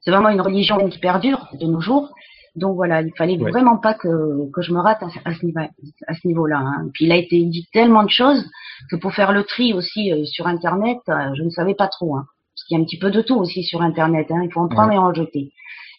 [0.00, 2.14] c'est vraiment une religion qui perdure de nos jours.
[2.54, 5.60] Donc voilà, il fallait vraiment pas que, que je me rate à, ce niveau,
[6.06, 6.58] à ce niveau-là.
[6.58, 6.88] Hein.
[6.94, 8.48] Puis il a été dit tellement de choses
[8.90, 12.16] que pour faire le tri aussi euh, sur Internet, euh, je ne savais pas trop.
[12.16, 12.24] Hein.
[12.54, 14.28] Parce qu'il y a un petit peu de tout aussi sur Internet.
[14.30, 14.40] Hein.
[14.42, 15.52] Il faut en prendre et en jeter.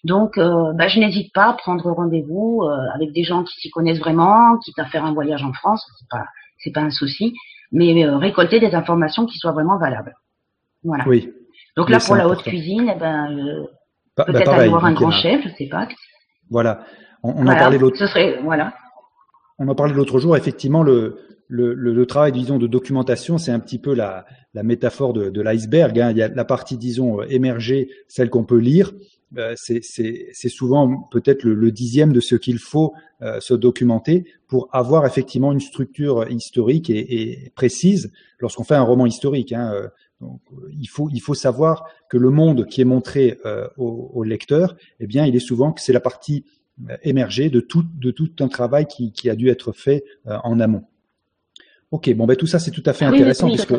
[0.04, 3.70] Donc, euh, bah, je n'hésite pas à prendre rendez-vous euh, avec des gens qui s'y
[3.70, 6.26] connaissent vraiment, quitte à faire un voyage en France, c'est pas
[6.60, 7.36] c'est pas un souci,
[7.72, 10.16] mais euh, récolter des informations qui soient vraiment valables.
[10.84, 11.04] Voilà.
[11.08, 11.32] Oui.
[11.76, 13.66] Donc là, pour la haute cuisine, eh ben,
[14.16, 15.88] bah, peut-être bah, aller voir un grand chef, je sais pas.
[16.50, 16.82] Voilà.
[17.24, 17.98] On, on en parlait l'autre.
[17.98, 18.74] Serait voilà.
[19.60, 20.38] On en parlait l'autre jour.
[20.38, 21.18] Effectivement, le
[21.48, 26.00] le, le, le, travail, disons, de documentation, c'est un petit peu la, métaphore de, l'iceberg.
[26.00, 26.12] Hein.
[26.12, 28.94] Il y a la partie, disons, émergée, celle qu'on peut lire.
[29.38, 35.06] Euh, c'est souvent peut-être le, dixième de ce qu'il faut euh, se documenter pour avoir
[35.06, 39.52] effectivement une structure historique et, précise lorsqu'on fait un roman historique.
[39.54, 39.74] Hein.
[39.74, 39.88] Euh,
[40.72, 45.36] il faut savoir que le monde qui est montré euh, au, lecteur, eh bien, il
[45.36, 46.46] est souvent que c'est la partie
[47.04, 50.84] émergée de tout de tout un travail qui a dû être fait en amont.
[51.92, 53.74] Ok, bon ben tout ça c'est tout à fait intéressant puisque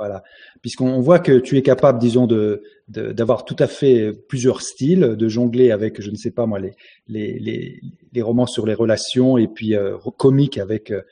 [0.00, 0.22] voilà,
[0.62, 5.28] puisqu'on voit que tu es capable, disons, de d'avoir tout à fait plusieurs styles, de
[5.28, 6.74] jongler avec, je ne sais pas moi, les
[7.06, 11.02] les les, les romans sur les relations et puis euh, comiques avec euh,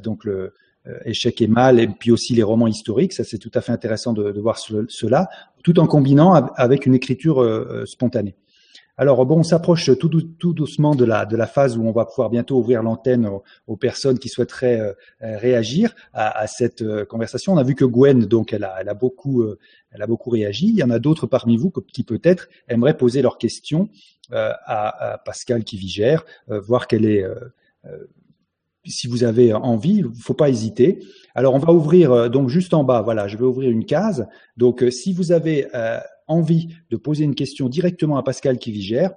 [0.00, 0.54] donc le
[0.88, 3.12] euh, échec et mal et puis aussi les romans historiques.
[3.12, 5.28] Ça c'est tout à fait intéressant de, de voir cela,
[5.62, 8.34] tout en combinant avec une écriture euh, spontanée.
[8.98, 12.28] Alors bon, on s'approche tout, doucement de la, de la phase où on va pouvoir
[12.28, 13.28] bientôt ouvrir l'antenne
[13.66, 17.54] aux, personnes qui souhaiteraient euh, euh, réagir à, à cette euh, conversation.
[17.54, 19.44] On a vu que Gwen, donc, elle a, elle a beaucoup,
[19.90, 20.68] elle a beaucoup réagi.
[20.68, 23.88] Il y en a d'autres parmi vous qui peut-être aimeraient poser leurs questions
[24.30, 27.24] à, Pascal Kivigère, voir quelle est
[28.84, 31.00] si vous avez envie, il ne faut pas hésiter.
[31.34, 33.02] Alors, on va ouvrir donc juste en bas.
[33.02, 34.26] Voilà, je vais ouvrir une case.
[34.56, 35.68] Donc, si vous avez
[36.32, 39.12] envie de poser une question directement à Pascal qui gère,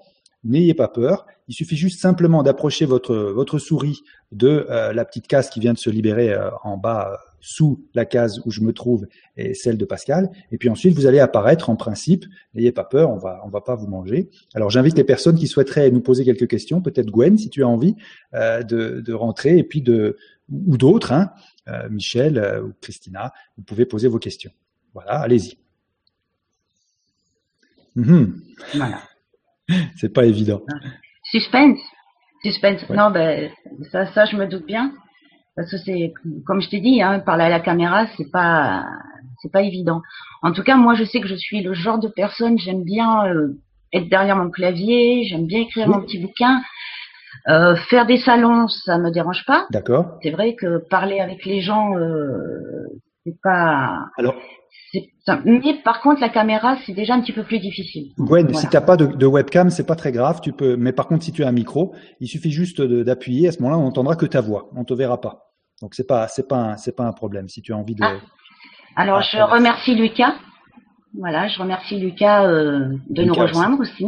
[0.46, 1.26] n'ayez pas peur.
[1.48, 4.02] Il suffit juste simplement d'approcher votre, votre souris
[4.32, 7.86] de euh, la petite case qui vient de se libérer euh, en bas euh, sous
[7.94, 9.06] la case où je me trouve
[9.38, 10.32] et celle de Pascal.
[10.52, 12.26] Et puis ensuite, vous allez apparaître en principe.
[12.54, 14.30] N'ayez pas peur, on va, on va pas vous manger.
[14.56, 17.68] Alors j'invite les personnes qui souhaiteraient nous poser quelques questions, peut-être Gwen, si tu as
[17.68, 17.96] envie
[18.34, 20.18] de, de rentrer, et puis de
[20.50, 21.32] ou d'autres, hein,
[21.90, 24.52] Michel ou Christina, vous pouvez poser vos questions.
[24.94, 25.58] Voilà, allez-y.
[27.96, 28.36] Mhm.
[28.76, 29.02] Voilà.
[29.98, 30.62] C'est pas évident.
[31.24, 31.80] Suspense.
[32.44, 32.88] Suspense.
[32.90, 33.50] Non, ben,
[33.92, 34.92] ça, ça, je me doute bien.
[35.56, 36.14] Parce que c'est,
[36.46, 38.86] comme je t'ai dit, hein, parler à la caméra, c'est pas,
[39.42, 40.02] c'est pas évident.
[40.42, 43.26] En tout cas, moi, je sais que je suis le genre de personne, j'aime bien
[43.28, 43.54] euh,
[43.94, 46.62] être derrière mon clavier, j'aime bien écrire mon petit bouquin.
[47.48, 49.66] Euh, faire des salons, ça me dérange pas.
[49.72, 50.18] D'accord.
[50.24, 52.88] C'est vrai que parler avec les gens, euh,
[53.26, 54.06] c'est pas.
[54.18, 54.36] Alors,
[55.44, 58.12] mais par contre, la caméra, c'est déjà un petit peu plus difficile.
[58.18, 60.40] Gwen, si tu n'as pas de, de webcam, c'est pas très grave.
[60.42, 63.50] Tu peux, mais par contre, si tu as un micro, il suffit juste d'appuyer.
[63.50, 64.70] À ce moment-là, on n'entendra que ta voix.
[64.76, 65.52] On te verra pas.
[65.82, 67.50] Donc c'est pas, c'est pas, c'est pas un problème.
[67.50, 68.04] Si tu as envie de.
[68.04, 68.16] Ah.
[68.96, 70.36] Alors, je remercie Lucas.
[71.18, 74.06] Voilà, je remercie Lucas euh, de nous rejoindre aussi.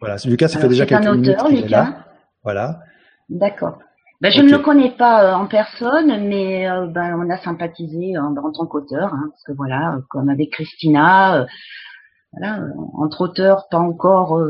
[0.00, 1.24] Voilà, Lucas, ça fait déjà quelques minutes.
[1.26, 2.04] C'est un auteur, Lucas.
[2.44, 2.80] Voilà.
[3.28, 3.78] D'accord.
[4.20, 8.18] Ben, je ne le connais pas euh, en personne, mais euh, ben, on a sympathisé
[8.18, 11.46] en, tant qu'auteur, hein, parce que voilà, euh, comme avec Christina,
[12.32, 14.40] voilà, entre auteurs pas encore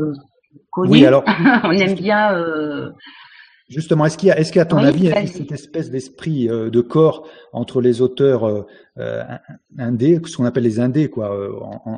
[0.71, 1.23] connus, oui, alors,
[1.63, 2.33] on aime bien.
[3.69, 7.79] Justement, est-ce qu'il y a, est-ce qu'à ton avis, cette espèce d'esprit de corps entre
[7.79, 8.65] les auteurs
[9.77, 11.29] indés, ce qu'on appelle les indés, quoi,
[11.85, 11.97] en, euh,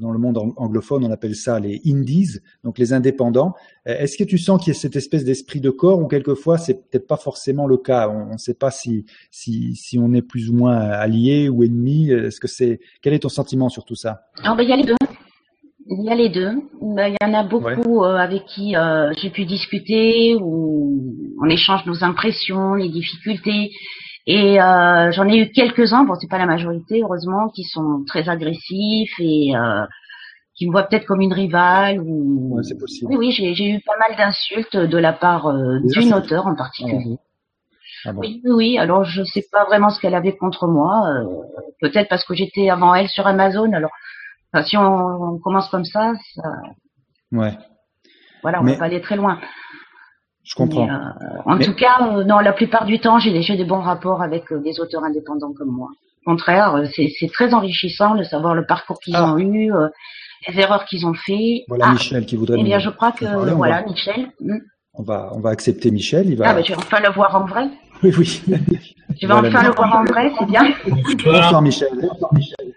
[0.00, 3.54] dans le monde anglophone, on appelle ça les indies, donc les indépendants.
[3.88, 6.58] Euh, est-ce que tu sens qu'il y a cette espèce d'esprit de corps ou quelquefois
[6.58, 8.08] c'est peut-être pas forcément le cas?
[8.08, 12.10] On ne sait pas si, si, si on est plus ou moins allié ou ennemi.
[12.10, 14.22] Est-ce que c'est quel est ton sentiment sur tout ça?
[14.42, 14.94] Ah, ben, Il y a les deux.
[15.86, 16.52] Il y a les deux.
[16.80, 18.74] Ben, il y en a beaucoup euh, avec qui
[19.20, 23.70] j'ai pu discuter où on échange nos impressions, les difficultés.
[24.26, 28.28] Et euh, j'en ai eu quelques-uns, bon c'est pas la majorité heureusement, qui sont très
[28.28, 29.84] agressifs et euh,
[30.54, 32.00] qui me voient peut-être comme une rivale.
[32.00, 32.56] Ou...
[32.56, 33.10] Ouais, c'est possible.
[33.10, 37.18] Oui, oui, j'ai eu pas mal d'insultes de la part euh, d'une auteure en particulier.
[38.04, 41.08] Ah, ah oui, oui, alors je sais pas vraiment ce qu'elle avait contre moi.
[41.08, 41.24] Euh,
[41.80, 43.72] peut-être parce que j'étais avant elle sur Amazon.
[43.72, 43.90] Alors,
[44.52, 46.42] enfin, si on, on, commence comme ça, ça...
[47.32, 47.56] Ouais.
[48.42, 48.72] Voilà, on Mais...
[48.72, 49.40] va pas aller très loin.
[50.44, 50.88] Je comprends.
[50.88, 50.98] Euh,
[51.46, 54.60] en tout cas, euh, non, la plupart du temps, j'ai des bons rapports avec euh,
[54.60, 55.88] des auteurs indépendants comme moi.
[56.24, 59.34] Au contraire, c'est très enrichissant de savoir le parcours qu'ils ah.
[59.34, 59.72] ont eu,
[60.48, 61.64] les erreurs qu'ils ont fait.
[61.66, 61.92] Voilà ah.
[61.92, 62.58] Michel qui voudrait.
[62.60, 63.24] Eh bien, je crois que
[63.54, 64.30] voilà, Michel.
[64.40, 64.58] Hmm.
[64.94, 66.28] On va, on va accepter Michel.
[66.28, 66.50] Il va.
[66.50, 67.68] Ah, ben, je vais enfin le voir en vrai.
[68.04, 68.42] Oui, oui.
[69.20, 70.62] Je vais enfin le voir en vrai, c'est bien.
[71.24, 71.88] Bonsoir Michel.
[72.00, 72.74] Bonsoir Michel.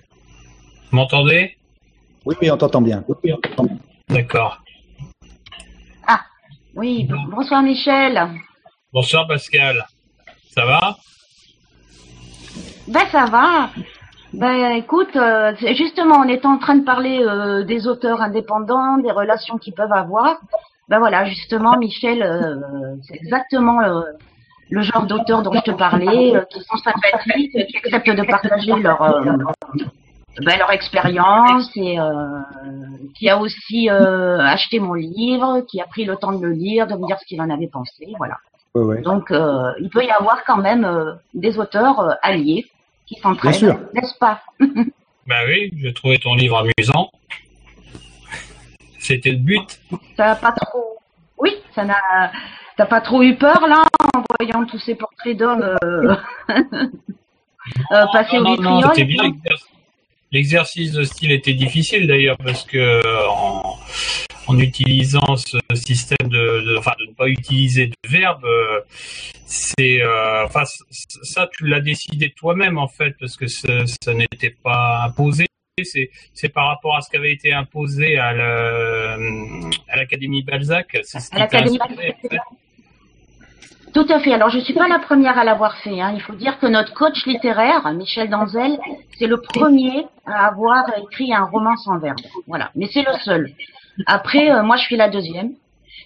[0.91, 1.57] Vous m'entendez?
[2.25, 3.03] Oui, oui, on t'entend bien.
[4.09, 4.61] D'accord.
[6.75, 8.21] Oui, bonsoir Michel.
[8.91, 9.85] Bonsoir Pascal.
[10.49, 10.97] Ça va?
[12.89, 13.69] Ben ça va.
[14.33, 18.97] Ben écoute, euh, c'est justement, on est en train de parler euh, des auteurs indépendants,
[18.97, 20.35] des relations qu'ils peuvent avoir.
[20.89, 23.79] Ben voilà, justement, Michel, euh, c'est exactement
[24.69, 29.01] le genre d'auteur dont je te parlais, qui sont sympathiques, qui acceptent de partager leur
[30.41, 32.39] ben, leur expérience et euh,
[33.17, 36.87] qui a aussi euh, acheté mon livre, qui a pris le temps de le lire,
[36.87, 38.37] de me dire ce qu'il en avait pensé, voilà.
[38.73, 39.01] Ouais, ouais.
[39.01, 42.65] Donc, euh, il peut y avoir quand même euh, des auteurs euh, alliés
[43.05, 44.41] qui s'entraident, n'est-ce pas?
[45.27, 47.09] Bah oui, j'ai trouvé ton livre amusant.
[48.99, 49.79] C'était le but.
[50.15, 50.99] Ça n'a pas trop.
[51.39, 51.97] Oui, ça n'a.
[52.77, 56.15] T'as pas trop eu peur là en voyant tous ces portraits d'hommes euh...
[57.91, 59.31] euh, passer Non, au non, non, vitriol c'était bien
[60.31, 60.91] l'exercice.
[60.91, 63.77] De style était difficile d'ailleurs parce que en,
[64.47, 68.81] en utilisant ce système de, de, enfin, de ne pas utiliser de verbe, euh,
[69.45, 70.63] c'est, euh, enfin,
[71.23, 75.45] ça tu l'as décidé toi-même en fait parce que ce- ça n'était pas imposé.
[75.83, 78.31] C'est, par rapport à ce qui avait été imposé à,
[79.93, 80.97] l'Académie Balzac.
[81.03, 82.37] C'est ce qui t'a inspiré, en fait.
[83.95, 84.33] Tout à fait.
[84.33, 86.01] Alors, je suis pas la première à l'avoir fait.
[86.01, 86.11] Hein.
[86.13, 88.77] Il faut dire que notre coach littéraire, Michel Danzel,
[89.17, 92.19] c'est le premier à avoir écrit un roman sans verbe.
[92.45, 92.71] Voilà.
[92.75, 93.51] Mais c'est le seul.
[94.05, 95.51] Après, euh, moi, je suis la deuxième.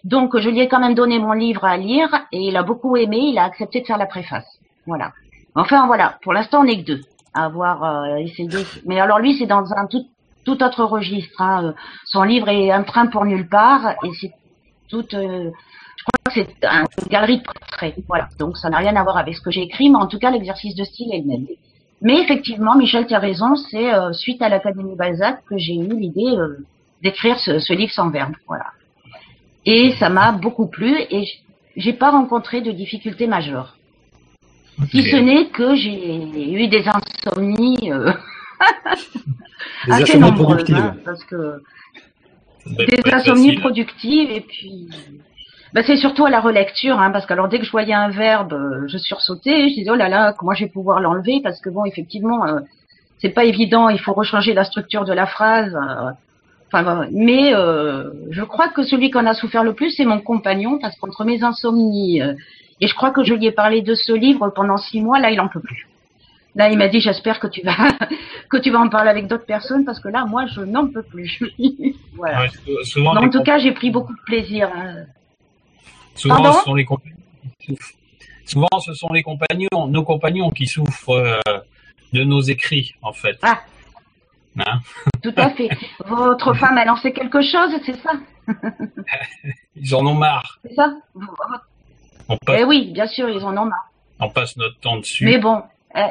[0.04, 2.96] Donc, je lui ai quand même donné mon livre à lire et il a beaucoup
[2.96, 3.18] aimé.
[3.32, 4.46] Il a accepté de faire la préface.
[4.86, 5.12] Voilà.
[5.56, 6.20] Enfin, voilà.
[6.22, 7.02] Pour l'instant, on n'est que deux
[7.34, 8.50] à avoir euh, essayé.
[8.86, 10.06] Mais alors, lui, c'est dans un tout,
[10.46, 11.42] tout autre registre.
[11.42, 11.66] Hein.
[11.66, 11.74] Euh,
[12.06, 14.32] Son livre est un train pour nulle part et c'est
[14.90, 15.06] tout.
[15.16, 15.50] euh,
[16.10, 17.96] crois que c'est un- une galerie de portraits.
[18.08, 18.28] Voilà.
[18.40, 20.32] Donc ça n'a rien à voir avec ce que j'ai écrit, mais en tout cas
[20.32, 21.48] l'exercice de style est le même.
[22.02, 25.88] Mais effectivement, Michel, tu as raison, c'est euh, suite à l'Académie Balzac que j'ai eu
[25.98, 26.66] l'idée euh,
[27.04, 28.34] d'écrire ce, ce livre sans verbe.
[28.48, 28.66] Voilà.
[29.66, 31.26] Et ça m'a beaucoup plu et
[31.76, 33.76] j'ai pas rencontré de difficultés majeures.
[34.92, 38.14] Si ce n'est que j'ai eu des insomnies euh,
[39.88, 41.62] Des assez nombreuses, hein, parce que
[42.66, 43.60] des insomnies facile.
[43.60, 44.90] productives et puis
[45.74, 48.10] bah, c'est surtout à la relecture hein, parce que alors dès que je voyais un
[48.10, 51.62] verbe euh, je sursautais je disais oh là là comment je vais pouvoir l'enlever parce
[51.62, 52.60] que bon effectivement euh,
[53.20, 56.12] c'est pas évident il faut rechanger la structure de la phrase euh,
[56.72, 60.80] enfin mais euh, je crois que celui qu'on a souffert le plus c'est mon compagnon
[60.80, 62.34] parce qu'entre mes insomnies euh,
[62.82, 65.30] et je crois que je lui ai parlé de ce livre pendant six mois là
[65.30, 65.88] il en peut plus
[66.56, 67.72] Là, il m'a dit, j'espère que tu vas
[68.50, 71.04] que tu vas en parler avec d'autres personnes parce que là, moi, je n'en peux
[71.04, 71.40] plus.
[72.16, 72.42] voilà.
[72.42, 72.50] Ouais,
[72.84, 74.70] souvent, en tout cas, j'ai pris beaucoup de plaisir.
[74.76, 75.06] hein.
[76.20, 77.16] Souvent, Pardon ce sont les compagnons
[77.60, 77.94] qui souffrent.
[78.46, 81.40] Souvent, ce sont les compagnons, nos compagnons qui souffrent euh,
[82.14, 83.38] de nos écrits, en fait.
[83.44, 83.60] Ah.
[84.60, 84.80] Hein?
[85.24, 85.70] Tout à fait.
[86.06, 88.12] Votre femme a lancé quelque chose, c'est ça?
[89.76, 90.60] Ils en ont marre.
[90.66, 90.94] C'est ça?
[92.28, 93.92] On passe, Eh oui, bien sûr, ils en ont marre.
[94.20, 95.26] on passe notre temps dessus.
[95.26, 95.62] Mais bon,
[95.96, 96.02] eh,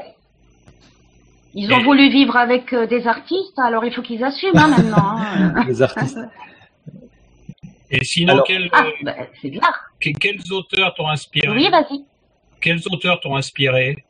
[1.54, 4.68] ils ont Et- voulu vivre avec euh, des artistes, alors il faut qu'ils assument hein,
[4.68, 5.16] maintenant.
[5.18, 5.64] hein.
[5.66, 6.18] Les artistes.
[7.90, 9.60] Et sinon, Alors- Ah, euh, bah, c'est bien.
[10.00, 11.48] que- quels auteurs t'ont inspiré?
[11.48, 12.04] Oui, vas-y.
[12.60, 14.04] Quels auteurs t'ont inspiré?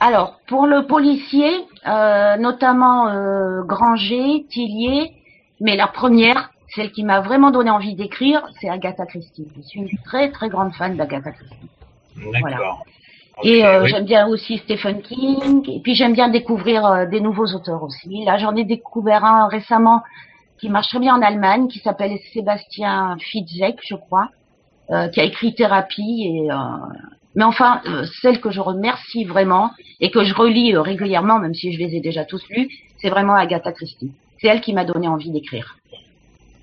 [0.00, 1.50] Alors, pour le policier,
[1.86, 5.12] euh, notamment euh, Granger, Tillier,
[5.60, 9.46] mais la première, celle qui m'a vraiment donné envie d'écrire, c'est Agatha Christie.
[9.56, 11.68] Je suis une très très grande fan d'Agatha Christie.
[12.32, 12.84] D'accord.
[13.42, 13.90] Et euh, oui.
[13.90, 15.62] j'aime bien aussi Stephen King.
[15.68, 18.24] Et puis j'aime bien découvrir euh, des nouveaux auteurs aussi.
[18.24, 20.02] Là, j'en ai découvert un récemment
[20.60, 24.28] qui marche très bien en Allemagne, qui s'appelle Sébastien Fitzek, je crois,
[24.90, 26.26] euh, qui a écrit Thérapie.
[26.26, 26.56] Et, euh,
[27.34, 31.54] mais enfin, euh, celle que je remercie vraiment et que je relis euh, régulièrement, même
[31.54, 32.68] si je les ai déjà tous lus,
[33.00, 34.12] c'est vraiment Agatha Christie.
[34.40, 35.76] C'est elle qui m'a donné envie d'écrire.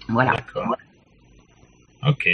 [0.09, 0.31] Voilà.
[0.31, 0.75] D'accord.
[2.07, 2.29] Ok.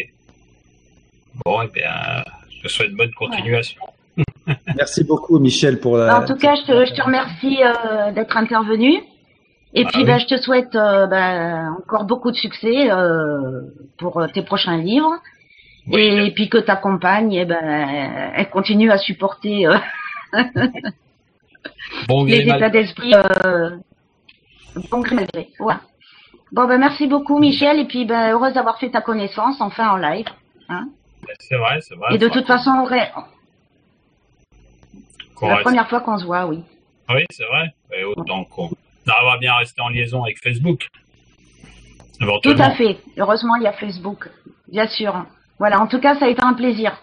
[1.46, 3.82] Bon, eh bien, je te souhaite bonne continuation.
[4.76, 6.20] Merci beaucoup, Michel, pour la.
[6.20, 9.02] En tout cas, je te, je te remercie euh, d'être intervenu.
[9.76, 10.06] Et Ah puis, oui.
[10.06, 13.62] ben, je te souhaite euh, ben, encore beaucoup de succès euh,
[13.98, 15.14] pour euh, tes prochains livres.
[15.88, 17.60] Oui, et puis que ta compagne, eh ben,
[18.36, 19.78] elle continue à supporter euh,
[22.08, 23.14] bon les états d'esprit.
[24.92, 25.50] Bon gré, mal gré.
[25.60, 25.82] Voilà.
[26.52, 27.80] Bon, ben, merci beaucoup, Michel.
[27.80, 30.28] Et puis, ben, heureuse d'avoir fait ta connaissance, enfin en live.
[31.40, 32.16] C'est vrai, c'est vrai.
[32.16, 33.12] Et de toute façon, on ré-
[35.36, 36.64] qu'on c'est la première fois qu'on se voit, oui.
[37.10, 37.74] Oui, c'est vrai.
[37.98, 38.70] Et autant qu'on
[39.12, 40.88] arrivera bien à rester en liaison avec Facebook.
[42.20, 42.98] Tout à fait.
[43.18, 44.30] Heureusement, il y a Facebook.
[44.72, 45.26] Bien sûr.
[45.60, 45.82] Voilà.
[45.82, 46.98] En tout cas, ça a été un plaisir.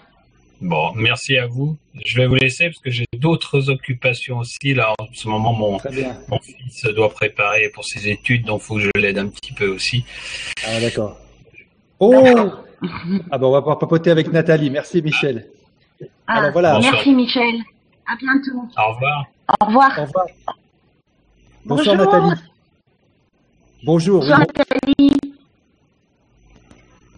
[0.60, 1.76] Bon, merci à vous.
[2.04, 4.74] Je vais vous laisser parce que j'ai d'autres occupations aussi.
[4.74, 6.16] Là, en ce moment, mon, bien.
[6.28, 9.52] mon fils doit préparer pour ses études, donc il faut que je l'aide un petit
[9.52, 10.04] peu aussi.
[10.66, 11.16] Ah, d'accord.
[11.98, 12.12] Oh
[13.30, 14.70] Ah ben, on va pouvoir papoter avec Nathalie.
[14.70, 15.46] Merci, Michel.
[16.26, 16.78] Ah, Alors, voilà.
[16.80, 17.54] Merci, Michel.
[18.06, 18.68] À bientôt.
[18.76, 19.26] Au revoir.
[19.60, 19.98] Au revoir.
[19.98, 20.26] Au revoir.
[21.64, 22.12] Bonsoir Bonjour.
[22.12, 22.40] Nathalie.
[23.84, 24.20] Bonjour.
[24.20, 24.46] Bonsoir oui.
[24.56, 25.20] Nathalie.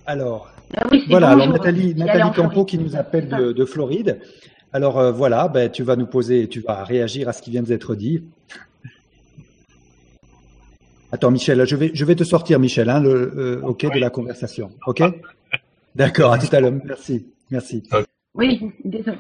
[0.06, 1.52] Alors, Ah oui, c'est voilà, alors bonjour.
[1.64, 4.20] Nathalie, Nathalie Campo qui nous appelle de, de Floride.
[4.72, 7.62] Alors euh, voilà, ben, tu vas nous poser, tu vas réagir à ce qui vient
[7.62, 8.24] d'être dit.
[11.12, 14.08] Attends, Michel, je vais, je vais te sortir, Michel, hein, le, euh, OK de la
[14.08, 14.70] conversation.
[14.86, 15.02] OK?
[15.94, 16.72] D'accord, à tout à l'heure.
[16.84, 17.82] Merci, merci.
[18.34, 19.18] Oui, désolé.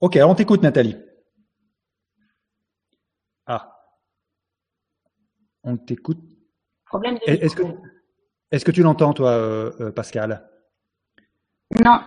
[0.00, 0.96] OK, alors on t'écoute, Nathalie.
[3.46, 3.72] Ah.
[5.64, 6.18] On t'écoute.
[6.86, 7.82] Problème de Est-ce que, micro.
[8.50, 10.48] est-ce que tu l'entends, toi, euh, euh, Pascal?
[11.84, 12.00] Non.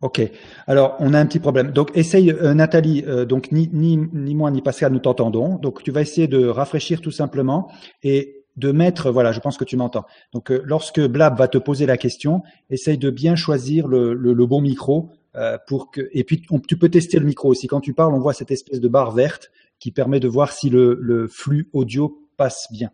[0.00, 0.22] Ok.
[0.66, 1.72] Alors, on a un petit problème.
[1.72, 3.04] Donc, essaye, euh, Nathalie.
[3.06, 5.56] euh, donc, ni, ni, ni moi ni Pascal nous t'entendons.
[5.56, 7.70] Donc, tu vas essayer de rafraîchir tout simplement
[8.02, 9.10] et de mettre.
[9.10, 10.06] Voilà, je pense que tu m'entends.
[10.32, 14.32] Donc, euh, lorsque Blab va te poser la question, essaye de bien choisir le, le,
[14.32, 16.08] le bon micro euh, pour que.
[16.12, 17.66] Et puis, on- tu peux tester le micro aussi.
[17.66, 20.70] Quand tu parles, on voit cette espèce de barre verte qui permet de voir si
[20.70, 22.90] le, le flux audio passe bien.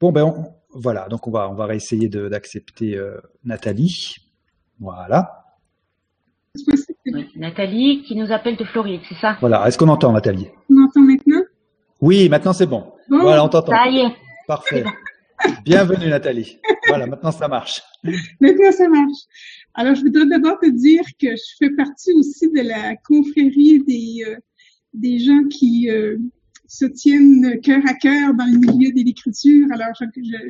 [0.00, 1.08] Bon, ben, on- voilà.
[1.08, 4.16] Donc, on va, on va réessayer de- d'accepter euh, Nathalie.
[4.80, 5.38] Voilà.
[7.06, 9.36] Oui, Nathalie qui nous appelle de Floride, c'est ça?
[9.40, 9.66] Voilà.
[9.66, 10.48] Est-ce qu'on entend, Nathalie?
[10.70, 11.42] On m'entend maintenant?
[12.00, 12.92] Oui, maintenant c'est bon.
[13.08, 13.72] Bon, Voilà, on t'entend.
[13.72, 14.12] Ça y est.
[14.46, 14.84] Parfait.
[15.64, 16.58] Bienvenue, Nathalie.
[16.88, 17.82] Voilà, maintenant ça marche.
[18.40, 19.18] maintenant ça marche.
[19.74, 24.24] Alors, je voudrais d'abord te dire que je fais partie aussi de la confrérie des,
[24.26, 26.18] euh, gens qui euh,
[26.66, 29.66] se tiennent cœur à cœur dans le milieu de l'écriture.
[29.72, 29.94] Alors,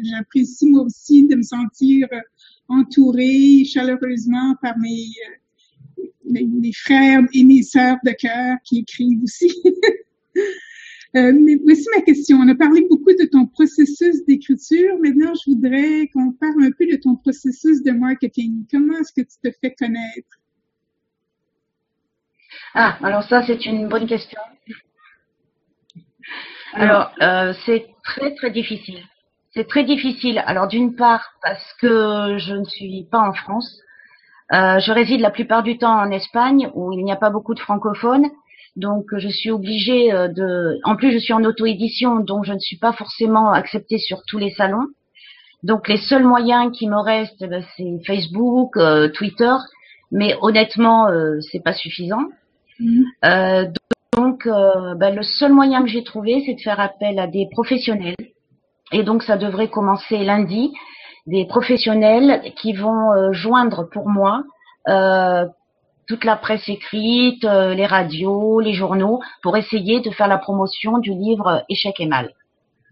[0.03, 2.21] j'apprécie moi aussi de me sentir euh,
[2.69, 5.07] entourée chaleureusement par mes,
[6.25, 9.53] mes, mes frères et mes sœurs de cœur qui écrivent aussi.
[11.15, 12.39] Euh, mais voici ma question.
[12.39, 14.99] On a parlé beaucoup de ton processus d'écriture.
[14.99, 18.65] Maintenant, je voudrais qu'on parle un peu de ton processus de marketing.
[18.71, 20.39] Comment est-ce que tu te fais connaître?
[22.75, 24.41] Ah, alors ça, c'est une bonne question.
[26.73, 29.03] Alors, euh, c'est très, très difficile.
[29.53, 30.43] C'est très difficile.
[30.47, 33.79] Alors, d'une part, parce que je ne suis pas en France.
[34.53, 37.55] Euh, je réside la plupart du temps en Espagne, où il n'y a pas beaucoup
[37.55, 38.31] de francophones.
[38.77, 40.79] Donc, je suis obligée euh, de...
[40.85, 44.39] En plus, je suis en auto-édition, donc je ne suis pas forcément acceptée sur tous
[44.39, 44.87] les salons.
[45.63, 49.55] Donc, les seuls moyens qui me restent, ben, c'est Facebook, euh, Twitter.
[50.11, 52.25] Mais honnêtement, euh, c'est pas suffisant.
[52.81, 53.05] Mhm.
[53.25, 53.67] Euh,
[54.17, 57.49] donc, euh, ben, le seul moyen que j'ai trouvé, c'est de faire appel à des
[57.51, 58.17] professionnels.
[58.93, 60.73] Et donc, ça devrait commencer lundi.
[61.27, 64.43] Des professionnels qui vont euh, joindre pour moi
[64.89, 65.47] euh,
[66.07, 70.99] toute la presse écrite, euh, les radios, les journaux, pour essayer de faire la promotion
[70.99, 72.31] du livre Échec et mal.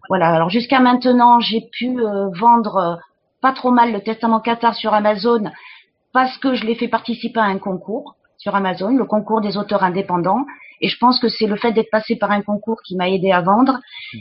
[0.08, 0.28] Voilà.
[0.28, 2.96] Alors jusqu'à maintenant, j'ai pu euh, vendre euh,
[3.40, 5.50] pas trop mal le Testament Qatar sur Amazon
[6.12, 9.84] parce que je l'ai fait participer à un concours sur Amazon, le concours des auteurs
[9.84, 10.44] indépendants.
[10.80, 13.30] Et je pense que c'est le fait d'être passé par un concours qui m'a aidé
[13.30, 13.78] à vendre.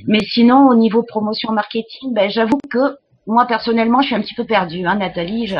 [0.07, 2.97] Mais sinon, au niveau promotion marketing, ben, j'avoue que
[3.29, 5.47] moi personnellement, je suis un petit peu perdue, hein, Nathalie.
[5.47, 5.55] Je,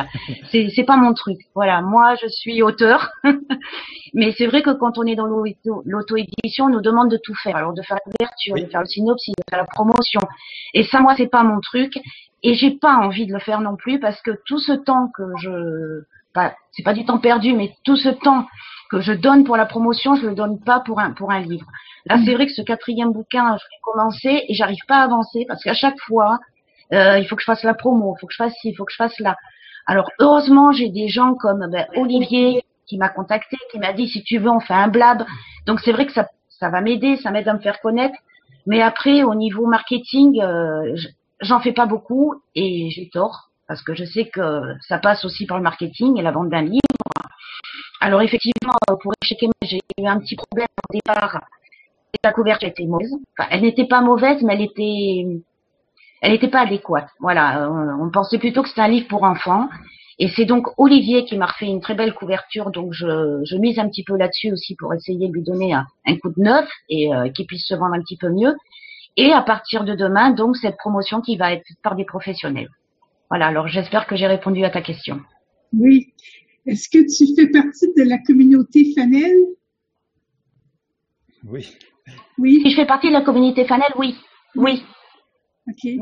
[0.52, 1.38] c'est, c'est pas mon truc.
[1.56, 3.10] Voilà, moi, je suis auteur,
[4.14, 7.36] mais c'est vrai que quand on est dans l'auto- l'auto-édition, on nous demande de tout
[7.36, 7.56] faire.
[7.56, 8.64] Alors, de faire la couverture, Oui.
[8.66, 10.22] de faire le synopsis, de faire la promotion.
[10.74, 12.00] Et ça, moi, c'est pas mon truc.
[12.42, 15.24] Et j'ai pas envie de le faire non plus parce que tout ce temps que
[15.42, 16.04] je,
[16.34, 18.46] pas, c'est pas du temps perdu, mais tout ce temps
[18.90, 21.68] que je donne pour la promotion, je le donne pas pour un pour un livre.
[22.06, 25.46] Là, c'est vrai que ce quatrième bouquin, je l'ai commencé et j'arrive pas à avancer
[25.48, 26.40] parce qu'à chaque fois,
[26.94, 28.76] euh, il faut que je fasse la promo, il faut que je fasse ci, il
[28.76, 29.36] faut que je fasse là.
[29.86, 34.24] Alors heureusement, j'ai des gens comme ben, Olivier qui m'a contacté, qui m'a dit si
[34.24, 35.24] tu veux, on fait un blab.
[35.66, 38.18] Donc c'est vrai que ça va m'aider, ça m'aide à me faire connaître.
[38.66, 40.96] Mais après, au niveau marketing, euh,
[41.42, 45.46] j'en fais pas beaucoup et j'ai tort parce que je sais que ça passe aussi
[45.46, 46.82] par le marketing et la vente d'un livre.
[48.02, 51.42] Alors effectivement, pour échec j'ai eu un petit problème au départ.
[52.24, 53.14] La couverture était mauvaise.
[53.38, 55.26] Enfin, elle n'était pas mauvaise, mais elle était,
[56.22, 57.08] elle n'était pas adéquate.
[57.20, 59.70] Voilà, euh, on pensait plutôt que c'était un livre pour enfants.
[60.22, 63.80] Et c'est donc Olivier qui m'a refait une très belle couverture, donc je, je mise
[63.80, 66.70] un petit peu là-dessus aussi pour essayer de lui donner un, un coup de neuf
[66.90, 68.54] et euh, qu'il puisse se vendre un petit peu mieux.
[69.16, 72.70] Et à partir de demain, donc cette promotion qui va être faite par des professionnels.
[73.30, 75.22] Voilà, alors j'espère que j'ai répondu à ta question.
[75.72, 76.08] Oui.
[76.66, 79.36] Est-ce que tu fais partie de la communauté Fanel?
[81.46, 81.64] Oui.
[81.64, 81.78] Si
[82.38, 82.64] Oui.
[82.70, 84.16] je fais partie de la communauté Fanel, oui,
[84.56, 84.84] oui.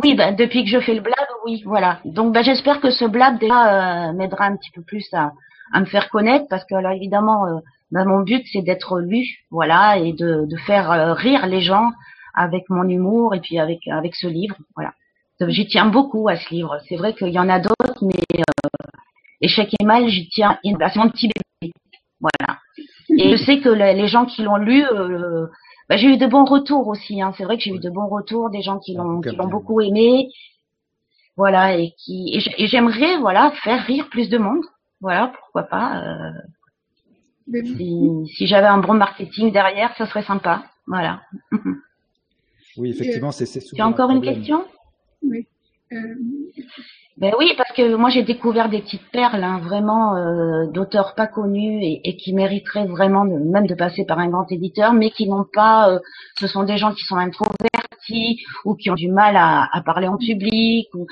[0.03, 1.99] Oui, ben, depuis que je fais le blab, oui, voilà.
[2.05, 5.31] Donc ben, j'espère que ce blab déjà euh, m'aidera un petit peu plus à,
[5.73, 7.59] à me faire connaître parce que alors évidemment euh,
[7.91, 11.91] ben, mon but c'est d'être lu, voilà, et de, de faire euh, rire les gens
[12.33, 14.93] avec mon humour et puis avec avec ce livre, voilà.
[15.39, 16.79] J'y tiens beaucoup à ce livre.
[16.87, 18.87] C'est vrai qu'il y en a d'autres, mais euh,
[19.39, 20.57] échec et mal, j'y tiens.
[20.63, 21.73] C'est mon petit bébé.
[22.19, 22.59] Voilà.
[23.17, 25.45] Et je sais que les gens qui l'ont lu, euh,
[25.89, 27.21] bah, j'ai eu de bons retours aussi.
[27.21, 27.33] Hein.
[27.37, 29.81] C'est vrai que j'ai eu de bons retours, des gens qui l'ont qui l'ont beaucoup
[29.81, 30.29] aimé.
[31.35, 34.63] Voilà, et qui et j'aimerais voilà faire rire plus de monde.
[35.01, 36.01] Voilà, pourquoi pas.
[36.01, 36.31] Euh,
[37.63, 40.63] si, si j'avais un bon marketing derrière, ça serait sympa.
[40.87, 41.21] Voilà.
[42.77, 43.75] Oui, effectivement, c'est souvent.
[43.75, 44.63] Tu as encore une question?
[45.23, 45.47] Oui.
[45.93, 45.97] Euh...
[47.17, 51.25] Ben oui, parce que moi j'ai découvert des petites perles, hein, vraiment euh, d'auteurs pas
[51.25, 55.09] connus et, et, qui mériteraient vraiment de, même de passer par un grand éditeur, mais
[55.09, 55.89] qui n'ont pas.
[55.89, 55.99] Euh,
[56.39, 60.07] ce sont des gens qui sont introvertis ou qui ont du mal à, à parler
[60.07, 60.89] en public.
[60.93, 61.07] Ou,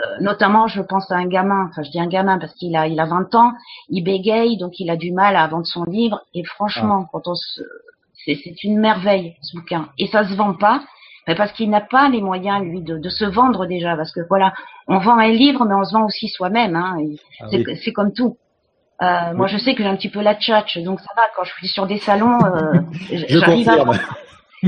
[0.00, 1.68] euh, notamment, je pense à un gamin.
[1.68, 3.52] Enfin, je dis un gamin parce qu'il a, il a 20 ans,
[3.90, 6.22] il bégaye, donc il a du mal à vendre son livre.
[6.32, 7.08] Et franchement, ah.
[7.12, 7.60] quand on se,
[8.24, 9.90] c'est une merveille ce bouquin.
[9.98, 10.82] Et ça se vend pas
[11.26, 14.52] parce qu'il n'a pas les moyens lui de, de, se vendre déjà parce que voilà
[14.88, 16.96] on vend un livre mais on se vend aussi soi-même hein,
[17.40, 17.46] ah
[17.82, 18.36] c'est comme tout.
[19.02, 21.44] Euh, moi je sais que j'ai un petit peu la tchatch donc ça va quand
[21.44, 22.80] je suis sur des salons euh,
[23.28, 23.84] j'arrive à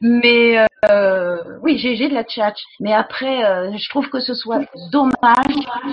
[0.00, 4.62] mais euh, oui j'ai de la tchatch mais après euh, je trouve que ce soit
[4.90, 5.14] dommage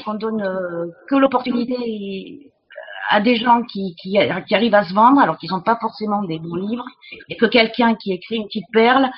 [0.04, 2.52] qu'on donne euh, que l'opportunité
[3.10, 6.24] à des gens qui, qui, qui arrivent à se vendre alors qu'ils n'ont pas forcément
[6.24, 6.86] des bons livres
[7.30, 9.10] et que quelqu'un qui écrit une petite perle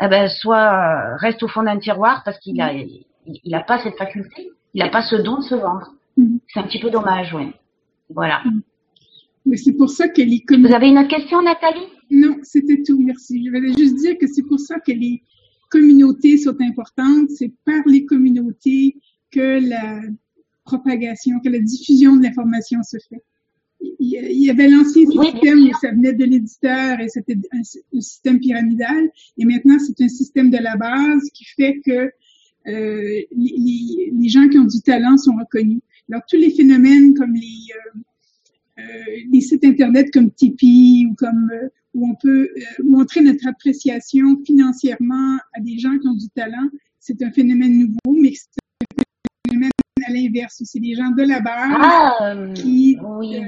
[0.00, 3.82] eh ben, soit euh, reste au fond d'un tiroir parce qu'il a il, a pas
[3.82, 5.92] cette faculté, il n'a pas ce don de se vendre.
[6.16, 6.38] Mm-hmm.
[6.48, 7.52] C'est un petit peu dommage, oui.
[8.10, 8.42] Voilà.
[9.44, 11.88] Mais c'est pour ça que les Vous avez une autre question, Nathalie?
[12.10, 13.44] Non, c'était tout, merci.
[13.44, 15.22] Je voulais juste dire que c'est pour ça que les
[15.70, 17.30] communautés sont importantes.
[17.30, 18.96] C'est par les communautés
[19.30, 20.00] que la
[20.64, 23.22] propagation, que la diffusion de l'information se fait
[24.00, 27.62] il y avait l'ancien système où ça venait de l'éditeur et c'était un,
[28.00, 29.10] système pyramidal.
[29.36, 32.12] Et maintenant, c'est un système de la base qui fait que
[32.68, 35.80] euh, les, les, gens qui ont du talent sont reconnus.
[36.10, 41.50] Alors, tous les phénomènes comme les, euh, euh les sites Internet comme Tipeee ou comme
[41.52, 46.28] euh, où on peut euh, montrer notre appréciation financièrement à des gens qui ont du
[46.28, 46.68] talent,
[47.00, 48.32] c'est un phénomène nouveau, mais
[50.08, 50.62] à l'inverse.
[50.64, 53.40] C'est des gens de la base ah, qui euh,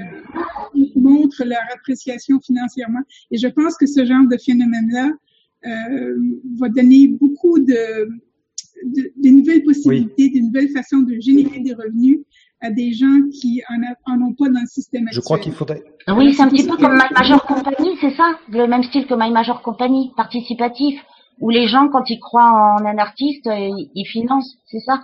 [0.95, 3.01] montrent leur appréciation financièrement.
[3.31, 5.09] Et je pense que ce genre de phénomène-là
[5.65, 6.15] euh,
[6.57, 8.09] va donner beaucoup de,
[8.85, 12.19] de, nouvelles possibilités, de nouvelles façons de générer des revenus
[12.61, 15.15] à des gens qui en, en ont pas dans le système actuel.
[15.15, 15.83] Je crois qu'il faudrait.
[16.07, 18.37] Oui, c'est un petit peu comme My Major Company, c'est ça?
[18.49, 20.99] Le même style que My Major Company, participatif,
[21.39, 25.01] où les gens, quand ils croient en un artiste, ils financent, c'est ça?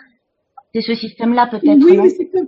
[0.82, 1.84] C'est ce système-là peut-être.
[1.84, 2.48] Oui, mais c'est comme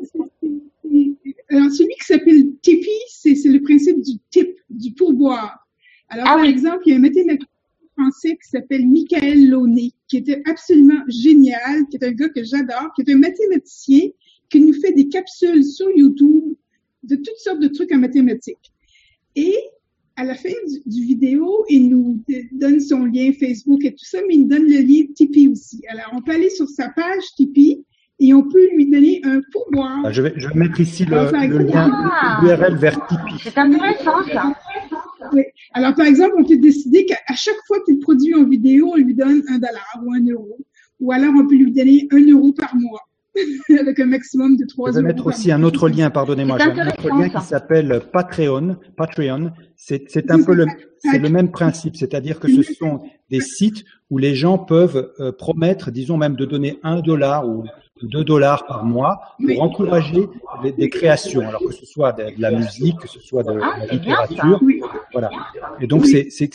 [1.50, 5.68] Alors, celui qui s'appelle Tipeee, c'est le principe du tip, du pourboire.
[6.10, 7.48] Alors, ah par exemple, il y a un mathématicien
[7.96, 12.92] français qui s'appelle Michael Launay, qui était absolument génial, qui est un gars que j'adore,
[12.96, 14.10] qui est un mathématicien
[14.50, 16.56] qui nous fait des capsules sur YouTube
[17.04, 18.72] de toutes sortes de trucs en mathématiques.
[19.36, 19.56] Et
[20.16, 20.50] à la fin
[20.86, 22.22] du, vidéo, il nous
[22.52, 25.82] donne son lien Facebook et tout ça, mais il nous donne le lien Tipeee aussi.
[25.88, 27.86] Alors, on peut aller sur sa page Tipeee
[28.20, 30.00] et on peut lui donner un pourboire.
[30.06, 31.90] Ah, je, vais, je vais mettre ici le, le lien
[32.44, 33.40] URL vers Tipeee.
[33.42, 34.54] C'est intéressant ça.
[35.34, 35.44] Oui.
[35.74, 39.14] Alors par exemple, on peut décider qu'à chaque fois qu'il produit une vidéo, on lui
[39.14, 40.58] donne un dollar ou un euro.
[41.00, 43.02] Ou alors on peut lui donner un euro par mois.
[43.80, 44.96] avec un maximum de 3 euros.
[44.98, 48.78] Je vais mettre aussi un autre lien, pardonnez-moi, j'ai un autre lien qui s'appelle Patreon.
[48.98, 50.66] Patreon, c'est un peu le,
[51.00, 55.32] c'est le même principe, c'est-à-dire que ce sont des sites où les gens peuvent euh,
[55.32, 57.64] promettre, disons même de donner un dollar ou
[58.08, 60.28] 2 dollars par mois pour encourager
[60.64, 63.86] des, créations, alors que ce soit de, la musique, que ce soit de, la ah,
[63.92, 64.60] littérature.
[65.12, 65.30] Voilà.
[65.82, 66.50] Et donc, c'est, c'est,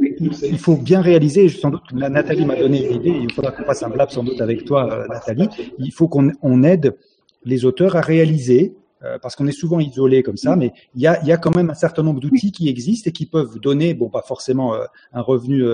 [0.00, 3.64] il faut bien réaliser, sans doute, la Nathalie m'a donné une idée, il faudra qu'on
[3.64, 6.96] fasse un blab sans doute avec toi, euh, Nathalie, il faut qu'on on aide
[7.44, 11.06] les auteurs à réaliser, euh, parce qu'on est souvent isolé comme ça, mais il y
[11.06, 13.58] a, il y a quand même un certain nombre d'outils qui existent et qui peuvent
[13.58, 15.64] donner, bon, pas forcément euh, un revenu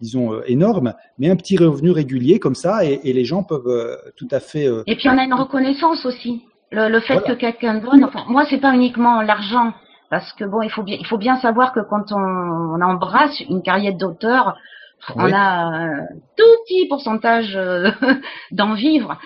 [0.00, 3.66] disons, euh, énorme, mais un petit revenu régulier comme ça, et, et les gens peuvent
[3.66, 4.66] euh, tout à fait.
[4.66, 6.42] Euh, et puis on a une reconnaissance aussi.
[6.70, 9.72] Le, le fait que quelqu'un donne, enfin, moi c'est pas uniquement l'argent,
[10.10, 13.40] parce que bon, il faut bien, il faut bien savoir que quand on, on embrasse
[13.48, 14.56] une carrière d'auteur,
[15.14, 17.58] on a un tout petit pourcentage
[18.50, 19.16] d'en vivre.